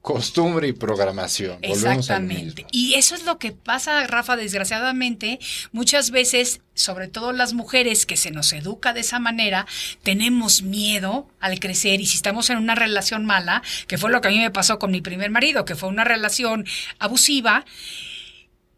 [0.06, 1.58] Co- costumbre y programación.
[1.63, 2.68] Exactamente.
[2.72, 5.39] Y eso es lo que pasa, Rafa, desgraciadamente,
[5.72, 9.65] muchas veces, sobre todo las mujeres que se nos educa de esa manera,
[10.04, 14.28] tenemos miedo al crecer y si estamos en una relación mala, que fue lo que
[14.28, 16.65] a mí me pasó con mi primer marido, que fue una relación
[17.00, 17.65] abusiva,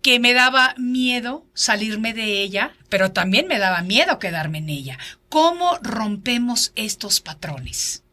[0.01, 4.97] que me daba miedo salirme de ella, pero también me daba miedo quedarme en ella.
[5.27, 8.03] ¿Cómo rompemos estos patrones?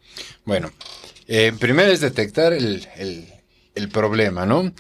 [0.45, 0.73] Bueno,
[1.29, 3.29] eh, primero es detectar el, el-
[3.75, 4.73] el problema, ¿no?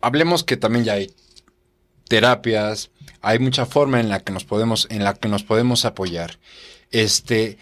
[0.00, 1.10] Hablemos que también ya hay
[2.08, 6.38] terapias, hay mucha forma en la que nos podemos, en la que nos podemos apoyar.
[6.90, 7.58] Este,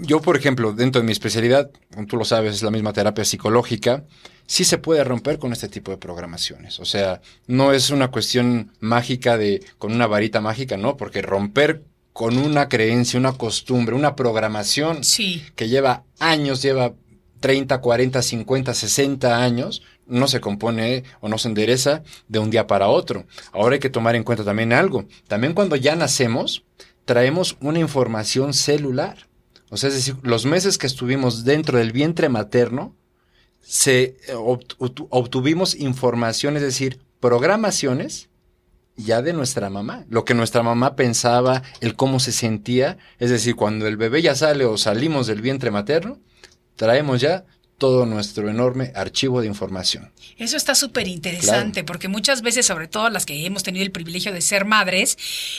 [0.00, 3.24] yo, por ejemplo, dentro de mi especialidad, como tú lo sabes, es la misma terapia
[3.24, 4.04] psicológica,
[4.46, 6.80] sí se puede romper con este tipo de programaciones.
[6.80, 10.96] O sea, no es una cuestión mágica de, con una varita mágica, ¿no?
[10.96, 11.82] Porque romper
[12.12, 15.44] con una creencia, una costumbre, una programación Sí.
[15.54, 16.92] que lleva años, lleva
[17.40, 22.66] 30, 40, 50, 60 años, no se compone o no se endereza de un día
[22.66, 23.26] para otro.
[23.52, 25.04] Ahora hay que tomar en cuenta también algo.
[25.28, 26.64] También cuando ya nacemos,
[27.04, 29.28] traemos una información celular.
[29.70, 32.94] O sea, es decir, los meses que estuvimos dentro del vientre materno,
[33.60, 38.28] se eh, obt- obtu- obtuvimos información, es decir, programaciones
[38.96, 43.54] ya de nuestra mamá, lo que nuestra mamá pensaba, el cómo se sentía, es decir,
[43.56, 46.18] cuando el bebé ya sale o salimos del vientre materno,
[46.78, 47.44] traemos ya
[47.76, 50.10] todo nuestro enorme archivo de información.
[50.36, 51.86] Eso está súper interesante Claro.
[51.86, 55.16] porque muchas veces, sobre todo las que hemos tenido el privilegio de ser madres,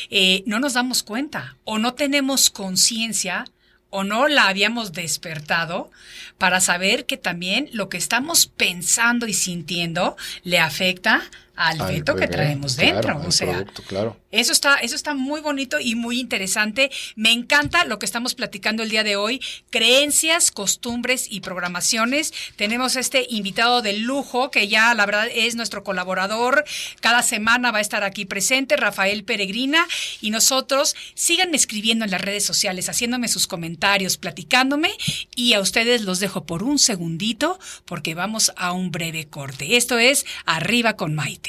[0.10, 3.46] eh, no nos damos cuenta o no tenemos conciencia
[3.90, 5.92] o no la habíamos despertado
[6.38, 11.24] para saber que también lo que estamos pensando y sintiendo le afecta
[11.60, 13.19] al, Al feto que traemos claro, dentro.
[13.19, 14.17] al o sea, producto, claro.
[14.32, 16.89] eso está, eso está muy bonito y muy interesante.
[17.17, 19.41] Me encanta lo que estamos platicando el día de hoy.
[19.69, 22.34] Creencias, costumbres y programaciones.
[22.56, 26.63] Tenemos este invitado de lujo que ya la verdad es nuestro colaborador.
[27.02, 29.86] Cada semana va a estar aquí presente, Rafael Peregrina.
[30.22, 34.91] Y nosotros síganme escribiendo en las redes sociales, haciéndome sus comentarios, platicándome.
[35.36, 39.76] Y a ustedes los dejo por un segundito porque vamos a un breve corte.
[39.76, 41.49] Esto es Arriba con Maite.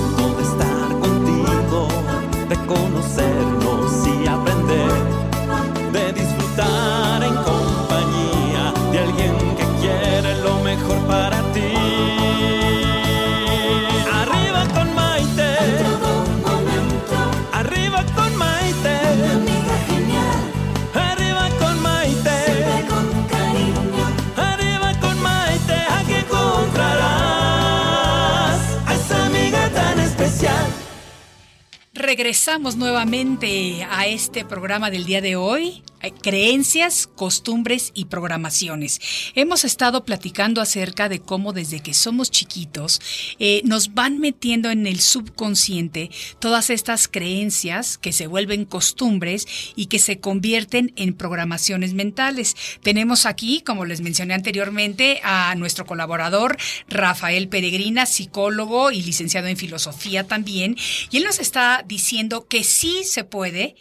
[32.11, 35.81] Regresamos nuevamente a este programa del día de hoy.
[36.01, 38.99] Eh, creencias, costumbres y programaciones.
[39.35, 43.01] Hemos estado platicando acerca de cómo desde que somos chiquitos
[43.39, 49.87] eh, nos van metiendo en el subconsciente todas estas creencias que se vuelven costumbres y
[49.87, 52.55] que se convierten en programaciones mentales.
[52.81, 59.57] Tenemos aquí, como les mencioné anteriormente, a nuestro colaborador Rafael Peregrina, psicólogo y licenciado en
[59.57, 60.77] filosofía también,
[61.09, 63.75] y él nos está diciendo que sí se puede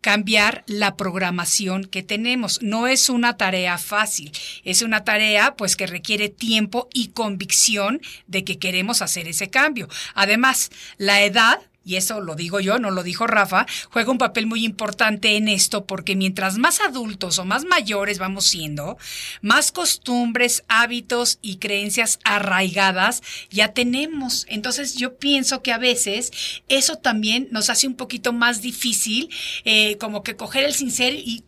[0.00, 2.62] cambiar la programación que tenemos.
[2.62, 4.32] No es una tarea fácil,
[4.64, 9.88] es una tarea pues que requiere tiempo y convicción de que queremos hacer ese cambio.
[10.14, 14.46] Además, la edad y eso lo digo yo, no lo dijo Rafa, juega un papel
[14.46, 18.98] muy importante en esto porque mientras más adultos o más mayores vamos siendo,
[19.40, 24.44] más costumbres, hábitos y creencias arraigadas ya tenemos.
[24.50, 26.30] Entonces yo pienso que a veces
[26.68, 29.30] eso también nos hace un poquito más difícil,
[29.64, 31.42] eh, como que coger el sincero y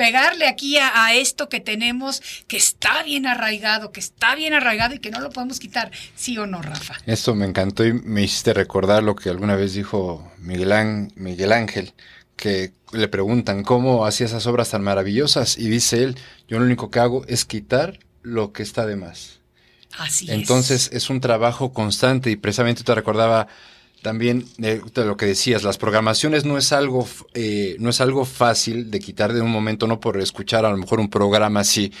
[0.00, 4.98] pegarle aquí a, esto que tenemos, que está bien arraigado, que está bien arraigado y
[4.98, 6.96] que no lo podemos quitar, sí o no, Rafa.
[7.04, 11.92] Esto me encantó y me hiciste recordar lo que alguna vez dijo Miguel, Ángel,
[12.34, 16.16] que le preguntan cómo hacía esas obras tan maravillosas y dice él,
[16.48, 19.40] yo lo único que hago es quitar lo que está de más.
[19.98, 23.48] Así Entonces es un trabajo constante y precisamente te recordaba
[24.02, 28.24] también eh, de lo que decías, las programaciones no es algo eh, no es algo
[28.24, 31.92] fácil de quitar de un momento, no por escuchar a lo mejor un programa así.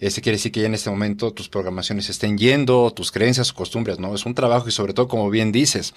[0.00, 3.98] Este quiere decir que ya en este momento tus programaciones estén yendo, tus creencias, costumbres,
[3.98, 4.14] ¿no?
[4.14, 5.94] Es un trabajo y sobre todo, como bien dices,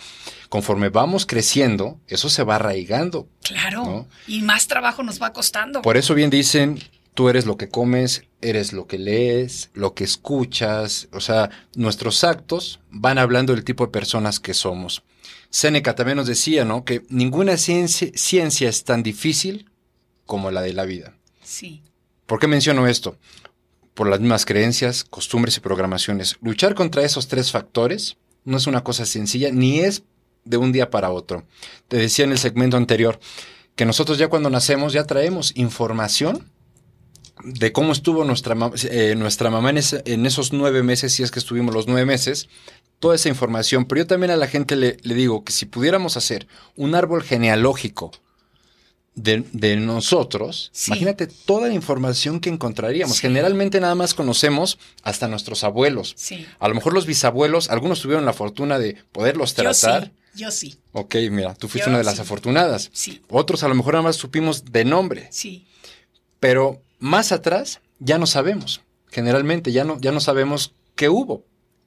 [0.49, 3.27] conforme vamos creciendo, eso se va arraigando.
[3.41, 4.07] Claro.
[4.27, 5.81] Y más trabajo nos va costando.
[5.81, 6.79] Por eso bien dicen,
[7.15, 12.23] tú eres lo que comes, eres lo que lees, lo que escuchas, o sea, nuestros
[12.23, 15.03] actos van hablando del tipo de personas que somos.
[15.49, 16.83] Séneca también nos decía, ¿no?
[16.83, 19.69] Que ninguna ciencia, ciencia es tan difícil
[20.25, 21.15] como la de la vida.
[21.43, 21.81] Sí.
[22.25, 23.17] ¿Por qué menciono esto?
[23.93, 26.37] Por las mismas creencias, costumbres y programaciones.
[26.41, 30.03] Luchar contra esos tres factores no es una cosa sencilla, ni es
[30.45, 31.45] de un día para otro.
[31.87, 33.19] Te decía en el segmento anterior
[33.75, 36.51] que nosotros ya cuando nacemos ya traemos información
[37.43, 38.55] de cómo estuvo nuestra,
[38.89, 42.49] eh, nuestra mamá en, en, esos nueve meses, si es que estuvimos los nueve meses,
[42.99, 46.47] toda esa información, pero yo también a la gente le, digo que si pudiéramos hacer
[46.75, 48.11] un árbol genealógico
[49.15, 53.19] de, nosotros, imagínate toda la información que encontraríamos.
[53.19, 56.15] Generalmente nada más conocemos hasta nuestros abuelos.
[56.59, 60.11] A lo mejor los bisabuelos, algunos tuvieron la fortuna de poderlos tratar.
[60.35, 60.77] Yo sí.
[60.91, 62.91] Ok, mira, tú fuiste una de las afortunadas.
[62.93, 63.23] Sí.
[63.27, 65.27] Otros a lo mejor nada más supimos de nombre.
[65.31, 65.65] Sí.
[66.39, 68.81] Pero más atrás ya no sabemos.
[69.09, 71.43] Generalmente ya no, ya no sabemos qué hubo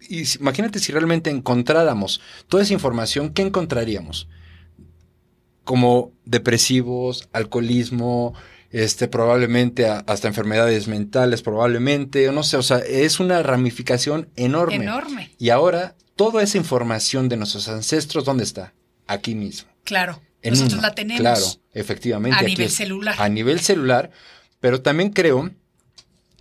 [0.08, 4.28] y imagínate si realmente encontráramos toda esa información, ¿qué encontraríamos?
[5.64, 8.34] Como depresivos, alcoholismo,
[8.70, 14.76] este, probablemente hasta enfermedades mentales, probablemente, no sé, o sea, es una ramificación enorme.
[14.76, 15.30] Enorme.
[15.38, 18.74] Y ahora, toda esa información de nuestros ancestros, ¿dónde está?
[19.06, 19.70] Aquí mismo.
[19.84, 20.20] Claro.
[20.42, 21.20] Nosotros la tenemos.
[21.20, 22.38] Claro, efectivamente.
[22.38, 23.14] A nivel celular.
[23.18, 24.10] A nivel celular,
[24.60, 25.50] pero también creo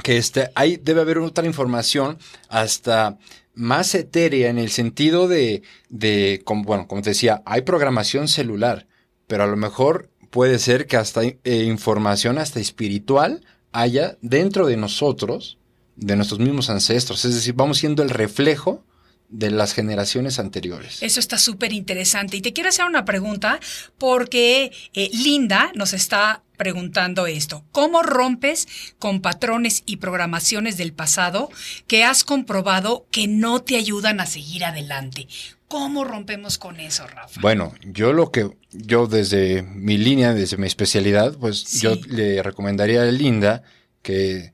[0.03, 2.17] que este, hay, debe haber otra información
[2.47, 3.17] hasta
[3.59, 8.87] más etérea en el sentido de, de como, bueno, como te decía, hay programación celular,
[9.27, 14.77] pero a lo mejor puede ser que hasta eh, información hasta espiritual haya dentro de
[14.77, 15.57] nosotros,
[15.97, 17.25] de nuestros mismos ancestros.
[17.25, 18.85] Es decir, vamos siendo el reflejo
[19.29, 21.01] de las generaciones anteriores.
[21.01, 22.37] Eso está súper interesante.
[22.37, 23.59] Y te quiero hacer una pregunta
[23.97, 27.63] porque eh, Linda nos está preguntando esto.
[27.71, 31.49] ¿Cómo rompes con patrones y programaciones del pasado
[31.87, 35.27] que has comprobado que no te ayudan a seguir adelante?
[35.69, 37.39] ¿Cómo rompemos con eso, Rafa?
[37.41, 43.03] Bueno, yo lo que, yo desde mi línea, desde mi especialidad, pues yo le recomendaría
[43.03, 43.61] a Linda
[44.01, 44.51] que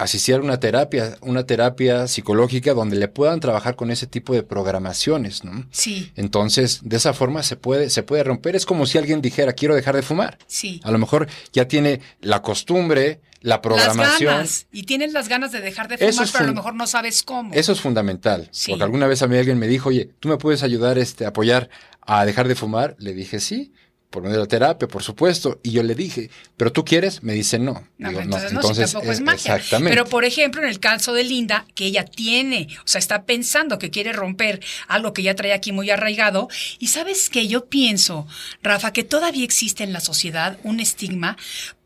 [0.00, 4.42] asistir a una terapia, una terapia psicológica donde le puedan trabajar con ese tipo de
[4.42, 5.66] programaciones, ¿no?
[5.70, 6.10] Sí.
[6.16, 8.56] Entonces, de esa forma se puede, se puede romper.
[8.56, 10.38] Es como si alguien dijera, quiero dejar de fumar.
[10.46, 10.80] Sí.
[10.84, 14.08] A lo mejor ya tiene la costumbre, la programación.
[14.08, 14.66] Las ganas.
[14.72, 17.52] Y tienes las ganas de dejar de fumar, pero a lo mejor no sabes cómo.
[17.52, 18.48] Eso es fundamental.
[18.52, 18.70] Sí.
[18.70, 21.68] Porque alguna vez a mí alguien me dijo, oye, ¿tú me puedes ayudar, este, apoyar
[22.00, 22.96] a dejar de fumar?
[22.98, 23.72] Le dije, sí
[24.10, 25.60] por medio de la terapia, por supuesto.
[25.62, 27.22] Y yo le dije, ¿pero tú quieres?
[27.22, 27.88] Me dice, no.
[27.96, 29.56] no entonces, no, tampoco es, magia.
[29.56, 29.96] Exactamente.
[29.96, 33.78] Pero, por ejemplo, en el caso de Linda, que ella tiene, o sea, está pensando
[33.78, 36.48] que quiere romper algo que ya trae aquí muy arraigado.
[36.80, 38.26] Y sabes que yo pienso,
[38.62, 41.36] Rafa, que todavía existe en la sociedad un estigma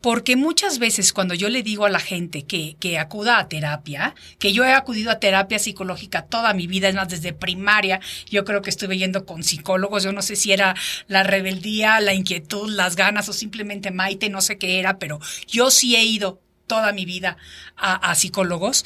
[0.05, 4.13] porque muchas veces cuando yo le digo a la gente que, que, acuda a terapia,
[4.37, 8.45] que yo he acudido a terapia psicológica toda mi vida, es más, desde primaria, yo
[8.45, 10.75] creo que estuve yendo con psicólogos, yo no sé si era
[11.07, 15.71] la rebeldía, la inquietud, las ganas o simplemente Maite, no sé qué era, pero yo
[15.71, 17.37] sí he ido toda mi vida
[17.75, 18.85] a, psicólogos.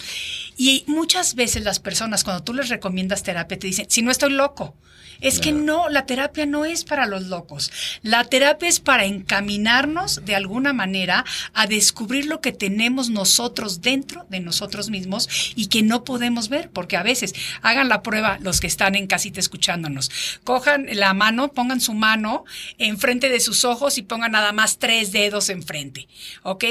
[0.58, 4.32] Y muchas veces las personas cuando tú les recomiendas terapia te dicen, si no estoy
[4.32, 4.76] loco,
[5.22, 7.72] es que no, la terapia no es para los locos.
[8.02, 14.26] La terapia es para encaminarnos de alguna manera a descubrir lo que tenemos nosotros dentro
[14.30, 18.60] de nosotros mismos y que no podemos ver, porque a veces hagan la prueba los
[18.60, 20.12] que están en casita escuchándonos.
[20.44, 22.46] Cojan la mano, pongan su mano
[22.78, 26.08] enfrente de sus ojos y pongan nada más tres dedos enfrente,
[26.44, 26.66] ¿ok?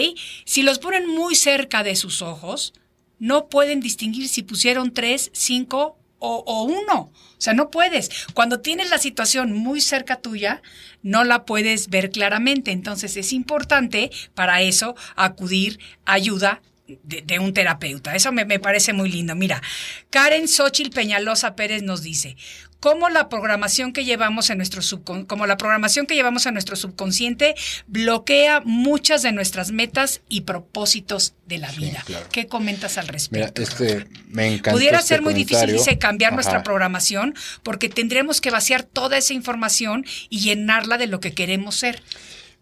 [0.44, 2.72] Si los ponen muy cerca de sus ojos,
[3.18, 7.12] no pueden distinguir si pusieron tres, cinco o, uno.
[7.12, 8.10] O sea, no puedes.
[8.34, 10.62] Cuando tienes la situación muy cerca tuya,
[11.02, 12.70] no la puedes ver claramente.
[12.72, 18.16] Entonces es importante para eso acudir a ayuda de, de, un terapeuta.
[18.16, 19.34] Eso me, me, parece muy lindo.
[19.34, 19.62] Mira,
[20.10, 22.36] Karen Xochil Peñalosa Pérez nos dice,
[22.80, 26.76] cómo la programación que llevamos en nuestro subcon como la programación que llevamos en nuestro
[26.76, 27.54] subconsciente
[27.86, 32.00] bloquea muchas de nuestras metas y propósitos de la vida.
[32.00, 32.26] Sí, claro.
[32.30, 33.60] ¿Qué comentas al respecto?
[33.60, 34.72] Mira, este me encanta.
[34.72, 36.36] Pudiera este ser muy difícil dice cambiar Ajá.
[36.36, 41.76] nuestra programación porque tendremos que vaciar toda esa información y llenarla de lo que queremos
[41.76, 42.02] ser.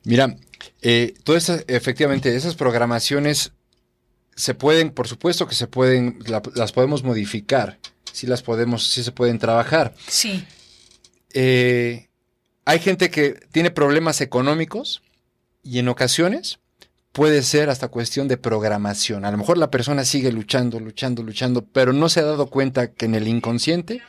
[0.05, 0.37] Mira,
[0.83, 3.53] eh, todas esas, efectivamente, esas programaciones
[4.37, 7.79] se pueden, por supuesto que se pueden, la, las podemos modificar,
[8.17, 9.95] sí las podemos, sí se pueden trabajar.
[10.09, 10.43] Sí.
[11.35, 12.09] Eh,
[12.65, 15.03] hay gente que tiene problemas económicos
[15.63, 16.59] y en ocasiones
[17.13, 19.27] puede ser hasta cuestión de programación.
[19.27, 22.93] A lo mejor la persona sigue luchando, luchando, luchando, pero no se ha dado cuenta
[22.93, 24.01] que en el inconsciente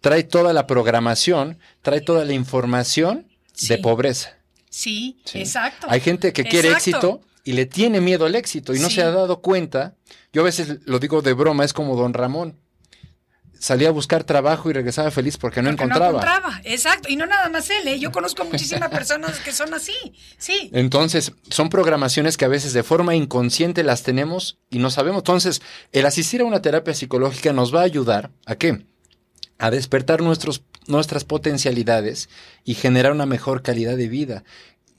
[0.00, 3.68] trae toda la programación, trae toda la información Sí.
[3.68, 4.36] de pobreza.
[4.68, 5.38] Sí, Sí.
[5.38, 5.86] exacto.
[5.88, 6.90] Hay gente que quiere Exacto.
[6.90, 8.96] éxito y le tiene miedo al éxito y no Sí.
[8.96, 9.94] se ha dado cuenta.
[10.32, 12.58] Yo a veces lo digo de broma, es como don Ramón.
[13.64, 16.12] Salía a buscar trabajo y regresaba feliz porque no Porque encontraba.
[16.12, 17.08] No encontraba, exacto.
[17.08, 17.98] Y no nada más él, ¿eh?
[17.98, 19.94] yo conozco muchísimas personas que son así.
[20.36, 20.68] Sí.
[20.74, 25.20] Entonces, son programaciones que a veces de forma inconsciente las tenemos y no sabemos.
[25.20, 25.62] Entonces,
[25.92, 28.84] el asistir a una terapia psicológica nos va a ayudar a qué?
[29.56, 32.28] A despertar nuestros, nuestras potencialidades
[32.64, 34.44] y generar una mejor calidad de vida.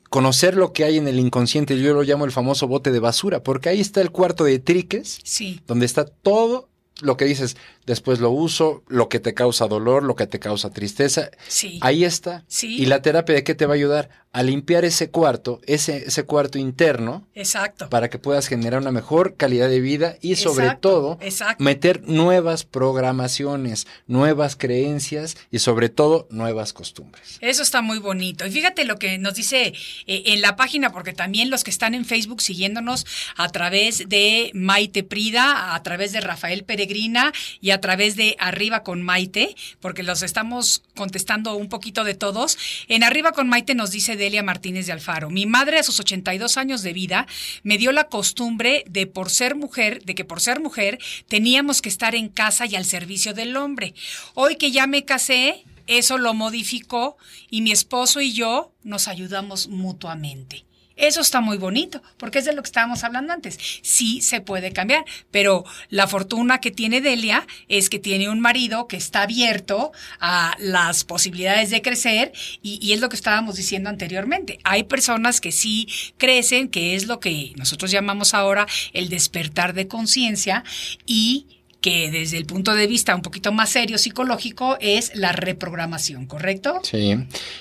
[0.10, 3.44] Conocer lo que hay en el inconsciente, yo lo llamo el famoso bote de basura,
[3.44, 5.62] porque ahí está el cuarto de triques, Sí.
[5.68, 6.68] donde está todo
[7.02, 10.72] lo que dices, después lo uso, lo que te causa dolor, lo que te causa
[10.72, 11.30] tristeza.
[11.48, 11.80] Sí.
[11.82, 12.44] Ahí está.
[12.48, 12.78] Sí.
[12.78, 14.10] ¿Y la terapia de qué te va a ayudar?
[14.32, 17.90] A limpiar ese cuarto, ese, ese cuarto interno, Exacto.
[17.90, 21.64] para que puedas generar una mejor calidad de vida y sobre Exacto, todo exacto.
[21.64, 27.38] meter nuevas programaciones, nuevas creencias y sobre todo nuevas costumbres.
[27.40, 28.46] Eso está muy bonito.
[28.46, 29.74] Y fíjate lo que nos dice
[30.06, 33.06] eh, en la página, porque también los que están en Facebook siguiéndonos
[33.38, 37.32] a través de Maite Prida, a través de Rafael Peregrina
[37.62, 42.58] y a través de Arriba con Maite, porque los estamos contestando un poquito de todos.
[42.88, 46.58] En Arriba con Maite nos dice Delia Martínez de Alfaro, mi madre a sus 82
[46.58, 47.28] años de vida
[47.64, 51.90] me dio la costumbre de por ser mujer, de que por ser mujer teníamos que
[51.90, 53.94] estar en casa y al servicio del hombre.
[54.34, 57.18] Hoy que ya me casé, eso lo modificó
[57.50, 60.66] y mi esposo y yo nos ayudamos mutuamente.
[60.96, 63.58] Eso está muy bonito, porque es de lo que estábamos hablando antes.
[63.82, 68.88] Sí se puede cambiar, pero la fortuna que tiene Delia es que tiene un marido
[68.88, 72.32] que está abierto a las posibilidades de crecer
[72.62, 74.60] y, es lo que estábamos diciendo anteriormente.
[74.64, 75.88] Hay personas que sí
[76.18, 80.64] crecen, que es lo que nosotros llamamos ahora el despertar de conciencia
[81.06, 81.48] y
[81.82, 86.80] que desde el punto de vista un poquito más serio psicológico es la reprogramación, ¿correcto?
[86.84, 87.16] Sí,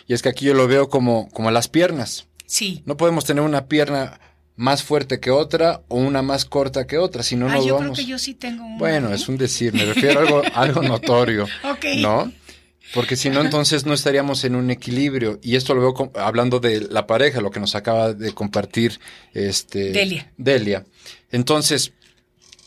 [0.07, 2.27] y es que aquí yo lo veo como, como las piernas.
[2.47, 2.83] Sí.
[2.87, 4.21] No podemos tener una pierna
[4.57, 7.75] más fuerte que otra o una más corta que otra, si no ah, nos yo
[7.75, 7.97] vamos.
[7.97, 8.79] creo que yo sí tengo una.
[8.79, 9.15] Bueno, ¿eh?
[9.15, 11.85] es un decir, me refiero a algo, algo notorio, Ok.
[11.99, 12.33] ¿no?
[12.93, 15.41] Porque si no, entonces no estaríamos en un equilibrio.
[15.43, 19.01] Y esto lo veo hablando de la pareja, lo que nos acaba de compartir
[19.33, 20.31] este, Delia.
[20.37, 20.85] Delia.
[21.33, 21.93] Entonces,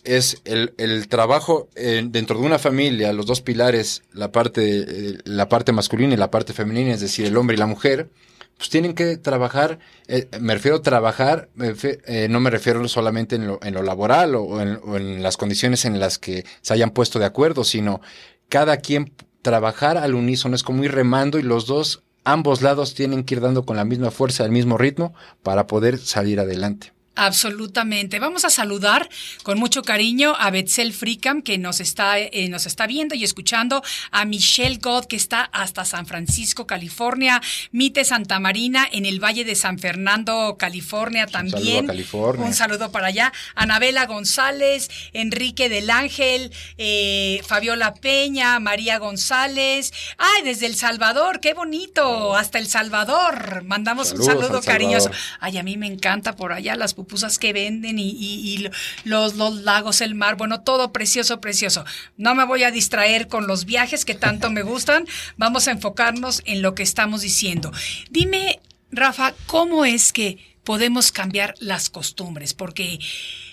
[0.03, 5.17] es el, el trabajo eh, dentro de una familia, los dos pilares, la parte, eh,
[5.23, 8.09] la parte masculina y la parte femenina, es decir, el hombre y la mujer,
[8.57, 13.47] pues tienen que trabajar, eh, me refiero a trabajar, eh, no me refiero solamente en
[13.47, 16.73] lo, en lo laboral o, o en, o en las condiciones en las que se
[16.73, 18.01] hayan puesto de acuerdo, sino
[18.49, 23.23] cada quien trabajar al unísono, es como ir remando y los dos, ambos lados tienen
[23.23, 26.96] que ir dando con la misma fuerza, el mismo ritmo para poder salir adelante.
[27.17, 28.19] Absolutamente.
[28.19, 29.09] Vamos a saludar
[29.41, 33.81] con mucho cariño a Betzel Fricam, que nos está, eh, nos está viendo y escuchando,
[34.11, 37.41] a Michelle God, que está hasta San Francisco, California,
[37.71, 41.57] Mite Santa Marina, en el Valle de San Fernando, California también.
[41.57, 42.45] Un saludo a California.
[42.45, 43.33] Un saludo para allá.
[43.55, 49.91] Anabela González, Enrique del Ángel, eh, Fabiola Peña, María González.
[50.19, 51.39] ¡Ay, desde El Salvador!
[51.39, 52.35] ¡Qué bonito!
[52.35, 53.63] Hasta El Salvador.
[53.63, 55.09] Mandamos un saludo cariñoso.
[55.39, 58.67] Ay, a mí me encanta por allá las pupusas que venden y,
[59.05, 61.85] los, los lagos, el mar, bueno, todo precioso, precioso.
[62.17, 66.41] No me voy a distraer con los viajes que tanto me gustan, vamos a enfocarnos
[66.45, 67.71] en lo que estamos diciendo.
[68.11, 68.59] Dime,
[68.91, 72.53] Rafa, ¿cómo es que podemos cambiar las costumbres?
[72.53, 72.99] Porque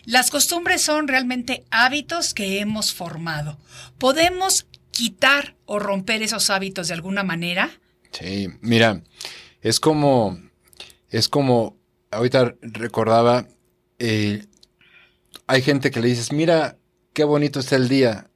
[0.05, 3.59] las costumbres son realmente hábitos que hemos formado.
[3.99, 7.71] ¿Podemos quitar o romper esos hábitos de alguna manera?
[8.11, 9.03] Sí, mira,
[9.61, 10.41] es como,
[11.09, 11.77] es como
[12.15, 13.47] ahorita recordaba,
[13.99, 14.45] eh,
[15.47, 16.79] hay gente que le dices, mira,
[17.13, 18.31] qué bonito está el día.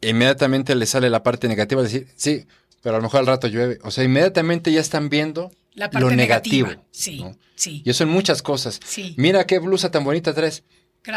[0.00, 2.46] inmediatamente le sale la parte negativa de decir, sí,
[2.82, 3.78] pero a lo mejor al rato llueve.
[3.82, 6.68] O sea, inmediatamente ya están viendo lo negativo.
[6.90, 7.24] Sí,
[7.54, 7.82] sí.
[7.84, 8.80] Y eso en muchas cosas.
[9.16, 10.62] Mira qué blusa tan bonita traes.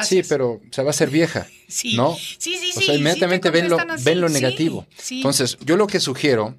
[0.03, 1.47] Sí, pero se va a ser vieja.
[1.67, 1.95] Sí.
[1.95, 2.13] ¿No?
[2.15, 2.77] Sí, sí, sí.
[2.77, 4.85] O sea, inmediatamente ven, lo, ven lo negativo.
[5.09, 6.57] Entonces, yo lo que sugiero,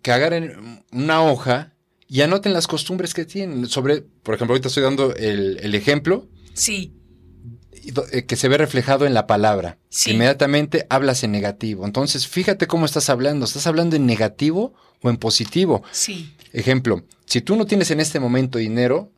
[0.00, 1.73] que agarren una hoja
[2.14, 3.66] y anoten las costumbres que tienen.
[3.66, 6.28] Sobre, por ejemplo, ahorita estoy dando el, ejemplo.
[6.52, 6.94] Sí.
[8.12, 9.78] Eh, que se ve reflejado en la palabra.
[9.88, 10.12] Sí.
[10.12, 11.84] Inmediatamente hablas en negativo.
[11.84, 13.44] Entonces, fíjate cómo estás hablando.
[13.44, 15.82] ¿Estás hablando en negativo o en positivo?
[15.90, 16.32] Sí.
[16.52, 19.10] Ejemplo, si tú no tienes en este momento dinero,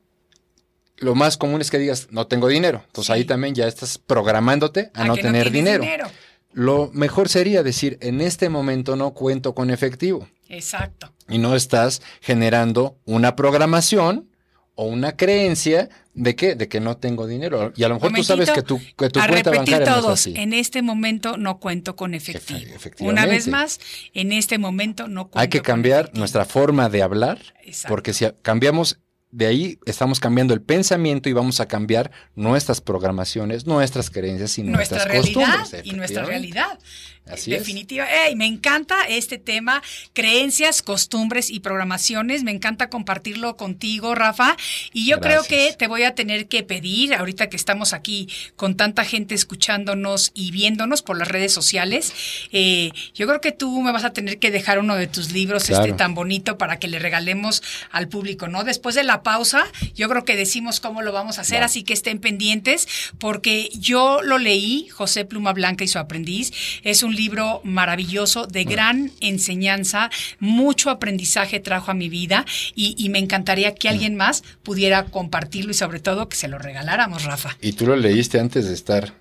[0.96, 2.82] lo más común es que digas, no tengo dinero.
[2.86, 5.82] Entonces ahí también ya estás programándote a, no tener dinero.
[5.82, 6.06] dinero.
[6.52, 10.28] Lo mejor sería decir, en este momento no cuento con efectivo.
[10.48, 11.12] Exacto.
[11.28, 14.30] Y no estás generando una programación
[14.76, 17.72] o una creencia de que, de que no tengo dinero.
[17.76, 20.20] Y a lo mejor tú sabes que tu, que tu cuenta bancaria todos, no es
[20.20, 20.34] así.
[20.36, 22.60] En este momento no cuento con efectivo.
[23.00, 23.80] Una vez más,
[24.12, 27.40] en este momento no cuento Hay que cambiar nuestra forma de hablar,
[27.88, 29.00] porque si cambiamos
[29.36, 34.62] de ahí estamos cambiando el pensamiento y vamos a cambiar nuestras programaciones, nuestras creencias y
[34.62, 36.78] nuestra nuestras realidad Y nuestra realidad.
[37.30, 38.06] Así Definitiva.
[38.36, 42.44] me encanta este tema, creencias, costumbres y programaciones.
[42.44, 44.56] Me encanta compartirlo contigo, Rafa.
[44.92, 48.76] Y yo creo que te voy a tener que pedir, ahorita que estamos aquí con
[48.76, 52.12] tanta gente escuchándonos y viéndonos por las redes sociales,
[52.52, 55.68] eh, yo creo que tú me vas a tener que dejar uno de tus libros
[55.68, 58.62] este tan bonito para que le regalemos al público, ¿no?
[58.64, 59.64] Después de la pausa,
[59.94, 62.86] yo creo que decimos cómo lo vamos a hacer, así que estén pendientes,
[63.18, 66.52] porque yo lo leí, José Pluma Blanca y su aprendiz.
[66.82, 72.44] Es un libro maravilloso, de gran enseñanza, mucho aprendizaje trajo a mi vida
[72.74, 77.24] y, me encantaría que alguien más pudiera compartirlo y sobre todo que se lo regaláramos,
[77.24, 77.56] Rafa.
[77.60, 79.14] ¿Y tú lo leíste antes de estar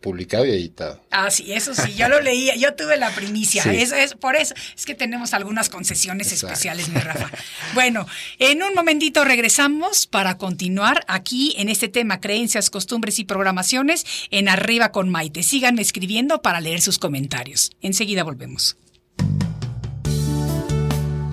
[0.00, 1.00] publicado y editado.
[1.10, 4.54] Ah, sí, eso sí, yo lo leía, yo tuve la primicia, eso es por eso,
[4.76, 7.30] es que tenemos algunas concesiones especiales, mi Rafa.
[7.74, 8.06] Bueno,
[8.38, 14.48] en un momentito regresamos para continuar aquí en este tema creencias, costumbres y programaciones en
[14.48, 15.42] Arriba con Maite.
[15.42, 17.70] Sigan escribiendo para leer sus comentarios.
[17.80, 18.76] Enseguida volvemos.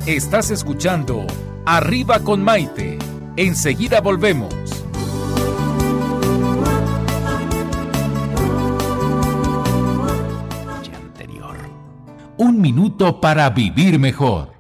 [0.06, 1.28] Estás escuchando
[1.66, 2.98] Arriba con Maite.
[3.38, 4.54] Enseguida volvemos.
[12.42, 14.54] Un minuto para vivir mejor.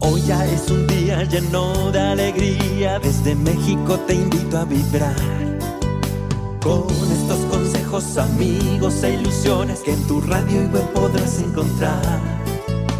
[0.00, 5.14] Hoy ya es un día lleno de alegría, desde México te invito a vibrar.
[6.60, 12.20] Con estos consejos, amigos e ilusiones que en tu radio y web podrás encontrar.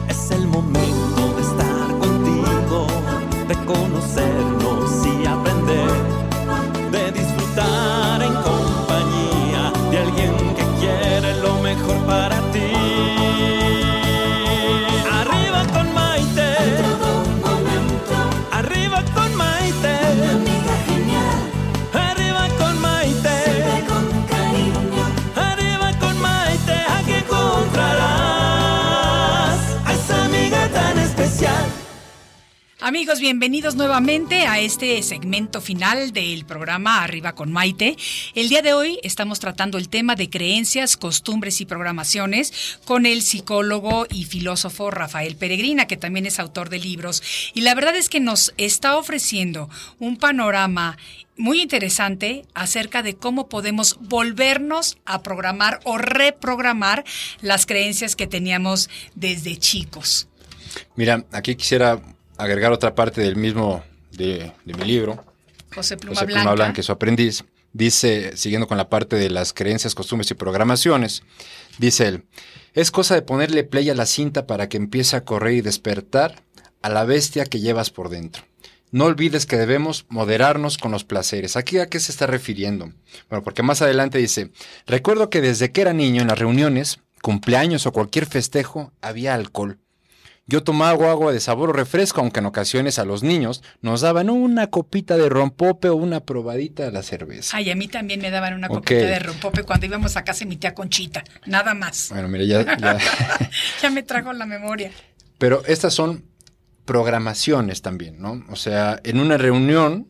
[0.09, 2.87] Es el momento de estar contigo,
[3.49, 4.64] de conocernos
[33.05, 37.99] Amigos, bienvenidos nuevamente a este segmento final del programa Arriba con Maite.
[38.35, 43.21] El día de hoy estamos tratando el tema de creencias, costumbres y programaciones con el
[43.21, 47.23] psicólogo y filósofo Rafael Peregrina, que también es autor de libros.
[47.53, 50.97] Y la verdad es que nos está ofreciendo un panorama
[51.37, 57.05] muy interesante acerca de cómo podemos volvernos a programar o reprogramar
[57.43, 60.27] las creencias que teníamos desde chicos.
[60.97, 62.01] Mira, aquí quisiera
[62.37, 63.83] agregar otra parte del mismo,
[64.13, 65.25] de, mi libro,
[65.75, 66.43] José Pluma José Blanca.
[66.43, 71.23] Pluma Blanca, su aprendiz, dice, siguiendo con la parte de las creencias, costumbres y programaciones,
[71.79, 72.25] dice él,
[72.75, 76.43] es cosa de ponerle play a la cinta para que empiece a correr y despertar
[76.83, 78.45] a la bestia que llevas por dentro.
[78.91, 81.57] No olvides que debemos moderarnos con los placeres.
[81.57, 82.93] ¿Aquí a qué se está refiriendo?
[83.29, 84.53] Bueno, porque más adelante dice,
[84.87, 89.81] recuerdo que desde que era niño en las reuniones, cumpleaños o cualquier festejo, había alcohol.
[90.47, 94.29] Yo tomaba agua de sabor o refresco, aunque en ocasiones a los niños nos daban
[94.29, 97.57] una copita de rompope o una probadita de la cerveza.
[97.57, 100.47] Ay, a mí también me daban una copita de rompope cuando íbamos a casa de
[100.47, 101.25] mi tía Conchita.
[101.47, 102.09] Nada más.
[102.11, 102.99] Bueno, mira, ya, ya-
[103.83, 104.91] Ya me trajo la memoria.
[105.39, 106.25] Pero estas son
[106.85, 108.45] programaciones también, ¿no?
[108.51, 110.09] O sea, en una reunión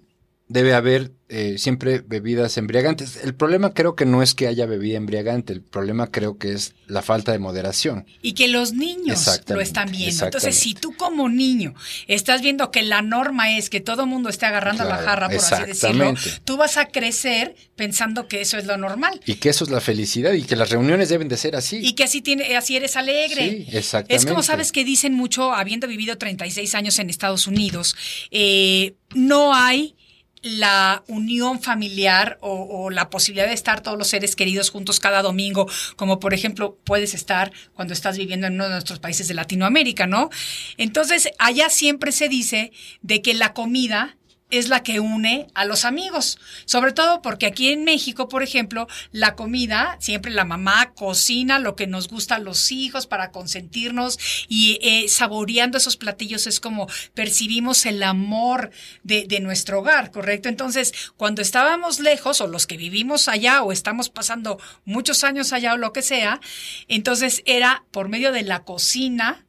[0.49, 3.17] debe haber eh, siempre bebidas embriagantes.
[3.25, 6.75] El problema creo que no es que haya bebida embriagante, el problema creo que es
[6.87, 8.07] la falta de moderación.
[8.21, 10.27] Y que los niños lo están viendo.
[10.27, 11.75] Entonces, si tú como niño
[12.09, 15.65] estás viendo que la norma es que todo mundo esté agarrando la jarra, por así
[15.67, 16.15] decirlo,
[16.45, 19.21] tú vas a crecer pensando que eso es lo normal.
[19.25, 21.79] Y que eso es la felicidad y que las reuniones deben de ser así.
[21.79, 23.49] Y que así, tiene, así eres alegre.
[23.49, 24.15] Sí, exactamente.
[24.15, 27.97] Es como sabes que dicen mucho, habiendo vivido 36 años en Estados Unidos,
[28.31, 29.97] eh, no hay
[30.45, 35.67] la unión familiar o, la posibilidad de estar todos los seres queridos juntos cada domingo,
[35.97, 40.07] como por ejemplo puedes estar cuando estás viviendo en uno de nuestros países de Latinoamérica,
[40.07, 40.29] ¿no?
[40.77, 44.19] Entonces, allá siempre se dice de que la comida
[44.59, 46.39] es la que une a los amigos.
[46.65, 51.77] Sobre todo porque aquí en México, por ejemplo, la comida, siempre la mamá cocina lo
[51.77, 56.89] que nos gusta a los hijos para consentirnos y eh, saboreando esos platillos es como
[57.15, 58.71] percibimos el amor
[59.03, 60.49] de, de nuestro hogar, ¿correcto?
[60.49, 65.75] Entonces, cuando estábamos lejos o los que vivimos allá o estamos pasando muchos años allá
[65.75, 66.41] o lo que sea,
[66.89, 69.44] entonces era por medio de la cocina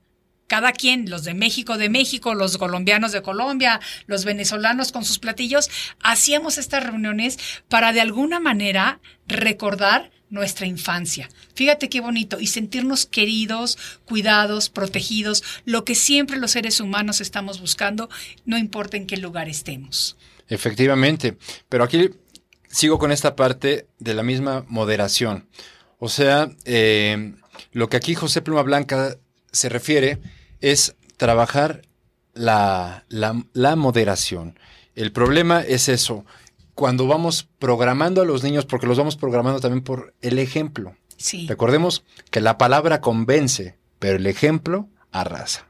[0.48, 5.20] cada quien, los de México de México, los colombianos de Colombia, los venezolanos con sus
[5.20, 5.70] platillos,
[6.02, 11.30] hacíamos estas reuniones para de alguna manera recordar nuestra infancia.
[11.54, 17.60] Fíjate qué bonito y sentirnos queridos, cuidados, protegidos, lo que siempre los seres humanos estamos
[17.60, 18.10] buscando,
[18.46, 20.18] no importa en qué lugar estemos.
[20.48, 21.38] Efectivamente,
[21.70, 22.12] pero aquí
[22.68, 25.48] sigo con esta parte de la misma moderación.
[25.98, 27.34] O sea, eh,
[27.72, 29.18] lo que aquí José Pluma Blanca
[29.56, 30.20] se refiere
[30.62, 31.82] es trabajar
[32.34, 34.60] la, la- la moderación.
[34.96, 36.26] El problema es eso,
[36.74, 40.96] cuando vamos programando a los niños, porque los vamos programando también por el ejemplo.
[41.18, 41.48] Sí.
[41.48, 45.68] Recordemos que la palabra convence, pero el ejemplo arrasa.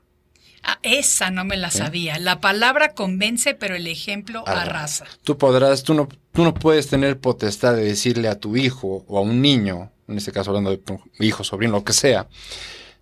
[0.64, 2.18] Ah, esa no me la sabía.
[2.18, 5.06] La palabra convence, pero el ejemplo arrasa.
[5.24, 9.20] Tú podrás, tú no, tú no puedes tener potestad de decirle a tu hijo o
[9.20, 12.28] a un niño, en este caso hablando de tu hijo, sobrino, lo que sea,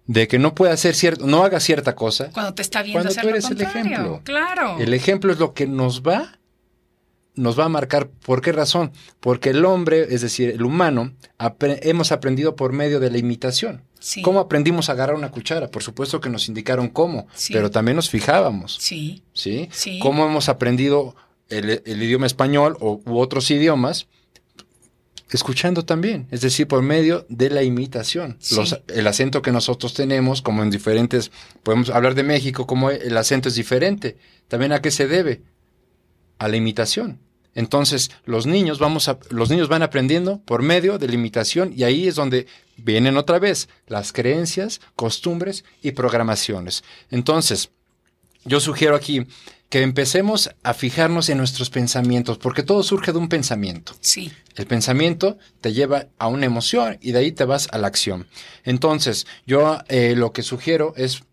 [0.06, 2.30] de que no puede hacer cierto, no haga cierta cosa.
[2.34, 4.22] Cuando te está viendo Cuando hacer tú lo eres el ejemplo.
[4.24, 4.78] Claro.
[4.80, 6.38] El ejemplo es lo que nos va,
[7.36, 8.10] nos va a marcar.
[8.10, 8.92] ¿Por qué razón?
[9.20, 13.82] Porque el hombre, es decir, el humano, apre- hemos aprendido por medio de la imitación.
[14.00, 14.22] Sí.
[14.22, 15.70] ¿Cómo aprendimos a agarrar una cuchara?
[15.70, 17.54] Por supuesto que nos indicaron cómo, Sí.
[17.54, 18.76] pero también nos fijábamos.
[18.80, 19.24] Sí.
[19.34, 19.70] ¿sí?
[19.72, 20.00] Sí.
[20.00, 21.16] ¿Cómo hemos aprendido
[21.50, 24.08] el, el idioma español o, u otros idiomas?
[25.34, 28.38] Escuchando también, es decir, por medio de la imitación.
[28.40, 28.56] Sí.
[28.56, 31.32] Los- el acento que nosotros tenemos, como en diferentes,
[31.64, 34.18] podemos hablar de México, como el acento es diferente.
[34.48, 35.42] ¿También a qué se debe?
[36.38, 37.20] A la imitación.
[37.56, 41.84] Entonces, los niños, vamos a, los niños van aprendiendo por medio de la imitación y
[41.84, 46.84] ahí es donde vienen otra vez las creencias, costumbres y programaciones.
[47.12, 47.70] Entonces,
[48.46, 49.26] yo sugiero aquí
[49.70, 53.94] que empecemos a fijarnos en nuestros pensamientos, porque todo surge de un pensamiento.
[54.02, 54.32] Sí.
[54.56, 58.28] El pensamiento te lleva a una emoción y de ahí te vas a la acción.
[58.64, 61.24] Entonces, yo eh, lo que sugiero es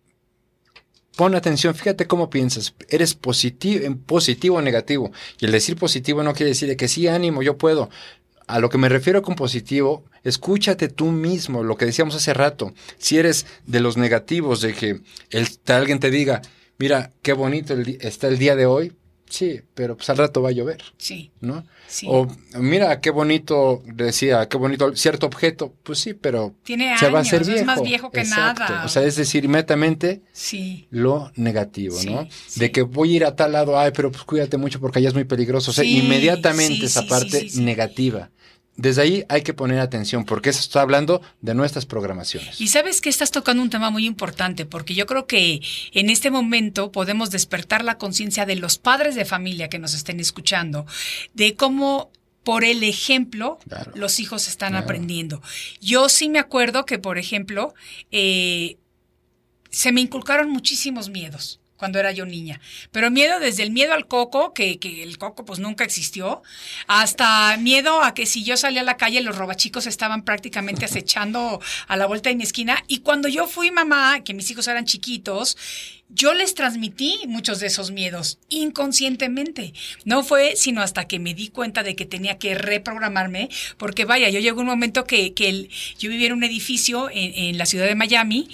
[1.16, 2.74] pon atención, fíjate cómo piensas.
[2.88, 5.12] ¿Eres positivo, positivo o negativo?
[5.38, 7.90] Y el decir positivo no quiere decir de que sí, ánimo, yo puedo.
[8.46, 12.72] A lo que me refiero con positivo, escúchate tú mismo, lo que decíamos hace rato.
[12.98, 15.00] Si eres de los negativos, de que
[15.30, 16.42] el, alguien te diga,
[16.78, 18.92] mira, qué bonito está el día de hoy,
[19.30, 20.82] sí, pero pues al rato va a llover.
[20.98, 21.30] Sí.
[21.40, 21.64] ¿no?
[21.88, 22.06] Sí.
[22.08, 22.28] O
[22.58, 27.22] mira qué bonito, decía, qué bonito cierto objeto, pues sí, pero Tiene se va a
[27.22, 27.66] hacer años, es viejo.
[27.66, 28.82] más viejo que nada.
[28.84, 30.86] O sea, es decir, inmediatamente Sí.
[30.90, 32.28] lo negativo, Sí, ¿no?
[32.46, 32.60] sí.
[32.60, 35.08] De que voy a ir a tal lado, ay, pero pues cuídate mucho porque allá
[35.08, 35.70] es muy peligroso.
[35.70, 38.30] O sea, inmediatamente esa parte negativa.
[38.80, 42.58] Desde ahí hay que poner atención porque eso está hablando de nuestras programaciones.
[42.60, 45.60] Y sabes que estás tocando un tema muy importante, porque yo creo que
[45.92, 50.18] en este momento podemos despertar la conciencia de los padres de familia que nos estén
[50.18, 50.86] escuchando,
[51.34, 52.10] de cómo
[52.42, 53.92] por el ejemplo Claro.
[53.94, 54.84] los hijos están Claro.
[54.84, 55.42] aprendiendo.
[55.82, 57.74] Yo sí me acuerdo que, por ejemplo,
[58.10, 58.78] eh,
[59.68, 62.60] se me inculcaron muchísimos miedos cuando era yo niña.
[62.92, 66.42] Pero miedo desde el miedo al coco, que, que el coco pues nunca existió,
[66.86, 71.58] hasta miedo a que si yo salía a la calle los robachicos estaban prácticamente acechando
[71.88, 72.84] a la vuelta de mi esquina.
[72.86, 75.56] Y cuando yo fui mamá, que mis hijos eran chiquitos,
[76.14, 79.72] yo les transmití muchos de esos miedos inconscientemente.
[80.04, 83.48] No fue sino hasta que me di cuenta de que tenía que reprogramarme,
[83.78, 87.66] porque vaya, yo llegó un momento que, que yo vivía en un edificio en, la
[87.66, 88.48] ciudad de Miami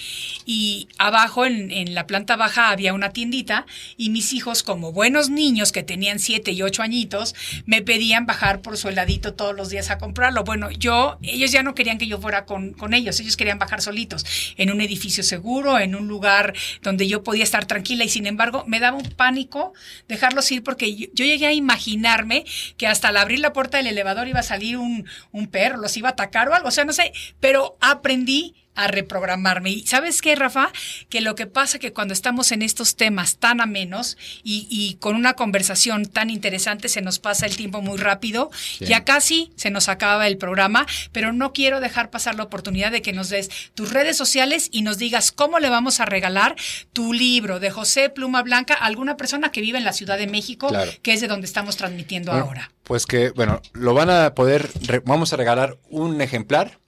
[0.44, 5.30] y abajo en, en la planta baja había una tiendita y mis hijos, como buenos
[5.30, 7.34] niños que tenían siete y ocho añitos,
[7.64, 10.44] me pedían bajar por su heladito todos los días a comprarlo.
[10.44, 13.80] Bueno, yo, ellos ya no querían que yo fuera con, con ellos, ellos querían bajar
[13.80, 14.24] solitos,
[14.56, 18.04] en un edificio seguro, en un lugar donde yo podía estar tranquila.
[18.04, 19.72] Y sin embargo me daba un pánico
[20.08, 22.44] dejarlos ir porque yo, llegué a imaginarme
[22.76, 25.96] que hasta al abrir la puerta del elevador iba a salir un, un perro, los
[25.96, 29.70] iba a atacar o algo, o sea, no sé, pero aprendí a reprogramarme.
[29.70, 30.70] Y sabes qué, Rafa,
[31.08, 35.16] que lo que pasa que cuando estamos en estos temas tan amenos y, y con
[35.16, 38.84] una conversación tan interesante se nos pasa el tiempo muy rápido, Sí.
[38.86, 43.02] ya casi se nos acaba el programa, pero no quiero dejar pasar la oportunidad de
[43.02, 46.54] que nos des tus redes sociales y nos digas cómo le vamos a regalar
[46.92, 50.26] tu libro de José Pluma Blanca a alguna persona que vive en la Ciudad de
[50.26, 50.90] México, Claro.
[51.02, 52.70] que es de donde estamos transmitiendo Bueno, ahora.
[52.82, 54.70] Pues que, bueno, lo van a poder,
[55.04, 56.78] vamos a regalar un ejemplar,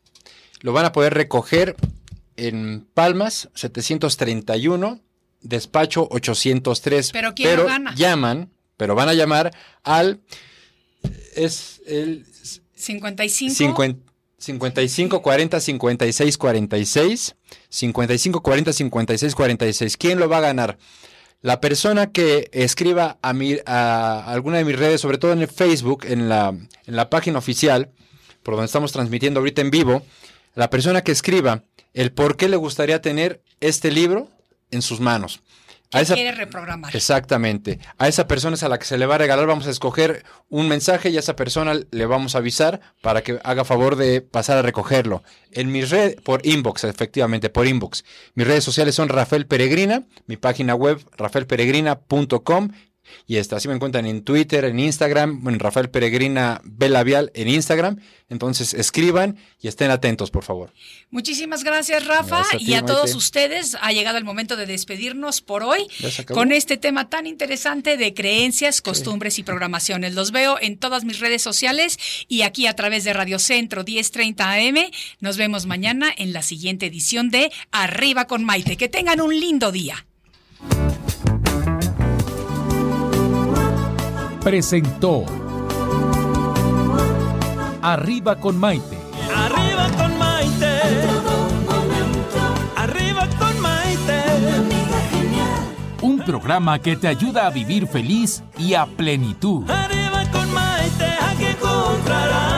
[0.61, 1.77] lo van a poder recoger
[2.37, 5.01] en Palmas 731,
[5.41, 7.11] despacho 803.
[7.13, 7.95] Pero ¿quién lo gana?
[7.95, 9.51] llaman, pero van a llamar
[9.83, 10.21] al,
[11.35, 12.27] es el
[12.75, 13.55] 55.
[13.55, 17.37] 50 55 40 56 46
[17.69, 20.79] 55 40 56 46 ¿Quién lo va a ganar?
[21.41, 25.49] La persona que escriba a, mi, a alguna de mis redes, sobre todo en el
[25.49, 27.91] Facebook, en la, en la página oficial,
[28.43, 30.03] por donde estamos transmitiendo ahorita en vivo,
[30.59, 31.63] la persona que escriba
[31.95, 34.29] el por qué le gustaría tener este libro
[34.71, 35.41] en sus manos.
[35.93, 36.95] A esa- quiere reprogramar.
[36.95, 37.79] Exactamente.
[37.97, 40.25] A esa persona es a la que se le va a regalar, vamos a escoger
[40.51, 44.21] un mensaje y a esa persona le vamos a avisar para que haga favor de
[44.21, 45.23] pasar a recogerlo.
[45.53, 48.05] En mi red, por inbox, efectivamente, por inbox.
[48.35, 52.69] Mis redes sociales son Rafael Peregrina, mi página web rafaelperegrina.com
[53.27, 57.49] y esta, así me encuentran en Twitter, en Instagram, en Rafael Peregrina B Labial en
[57.49, 58.01] Instagram.
[58.29, 60.73] Entonces escriban y estén atentos, por favor.
[61.11, 63.77] Muchísimas gracias, Rafa, Gracias a ti, y a todos ustedes.
[63.81, 65.87] Ha llegado el momento de despedirnos por hoy
[66.33, 70.15] con este tema tan interesante de creencias, costumbres y programaciones.
[70.15, 71.99] Los veo en todas mis redes sociales
[72.29, 74.77] y aquí a través de Radio Centro 1030 AM.
[75.21, 78.77] Nos vemos mañana en la siguiente edición de Arriba con Maite.
[78.77, 80.08] Que tengan un lindo día.
[84.41, 85.25] Presentó
[87.83, 88.99] Arriba con Maite.
[89.35, 90.81] Arriba con Maite.
[92.77, 94.23] Arriba con Maite.
[96.03, 99.69] Un programa que te ayuda a vivir feliz y a plenitud.
[99.71, 102.58] Arriba con Maite, aquí encontrarás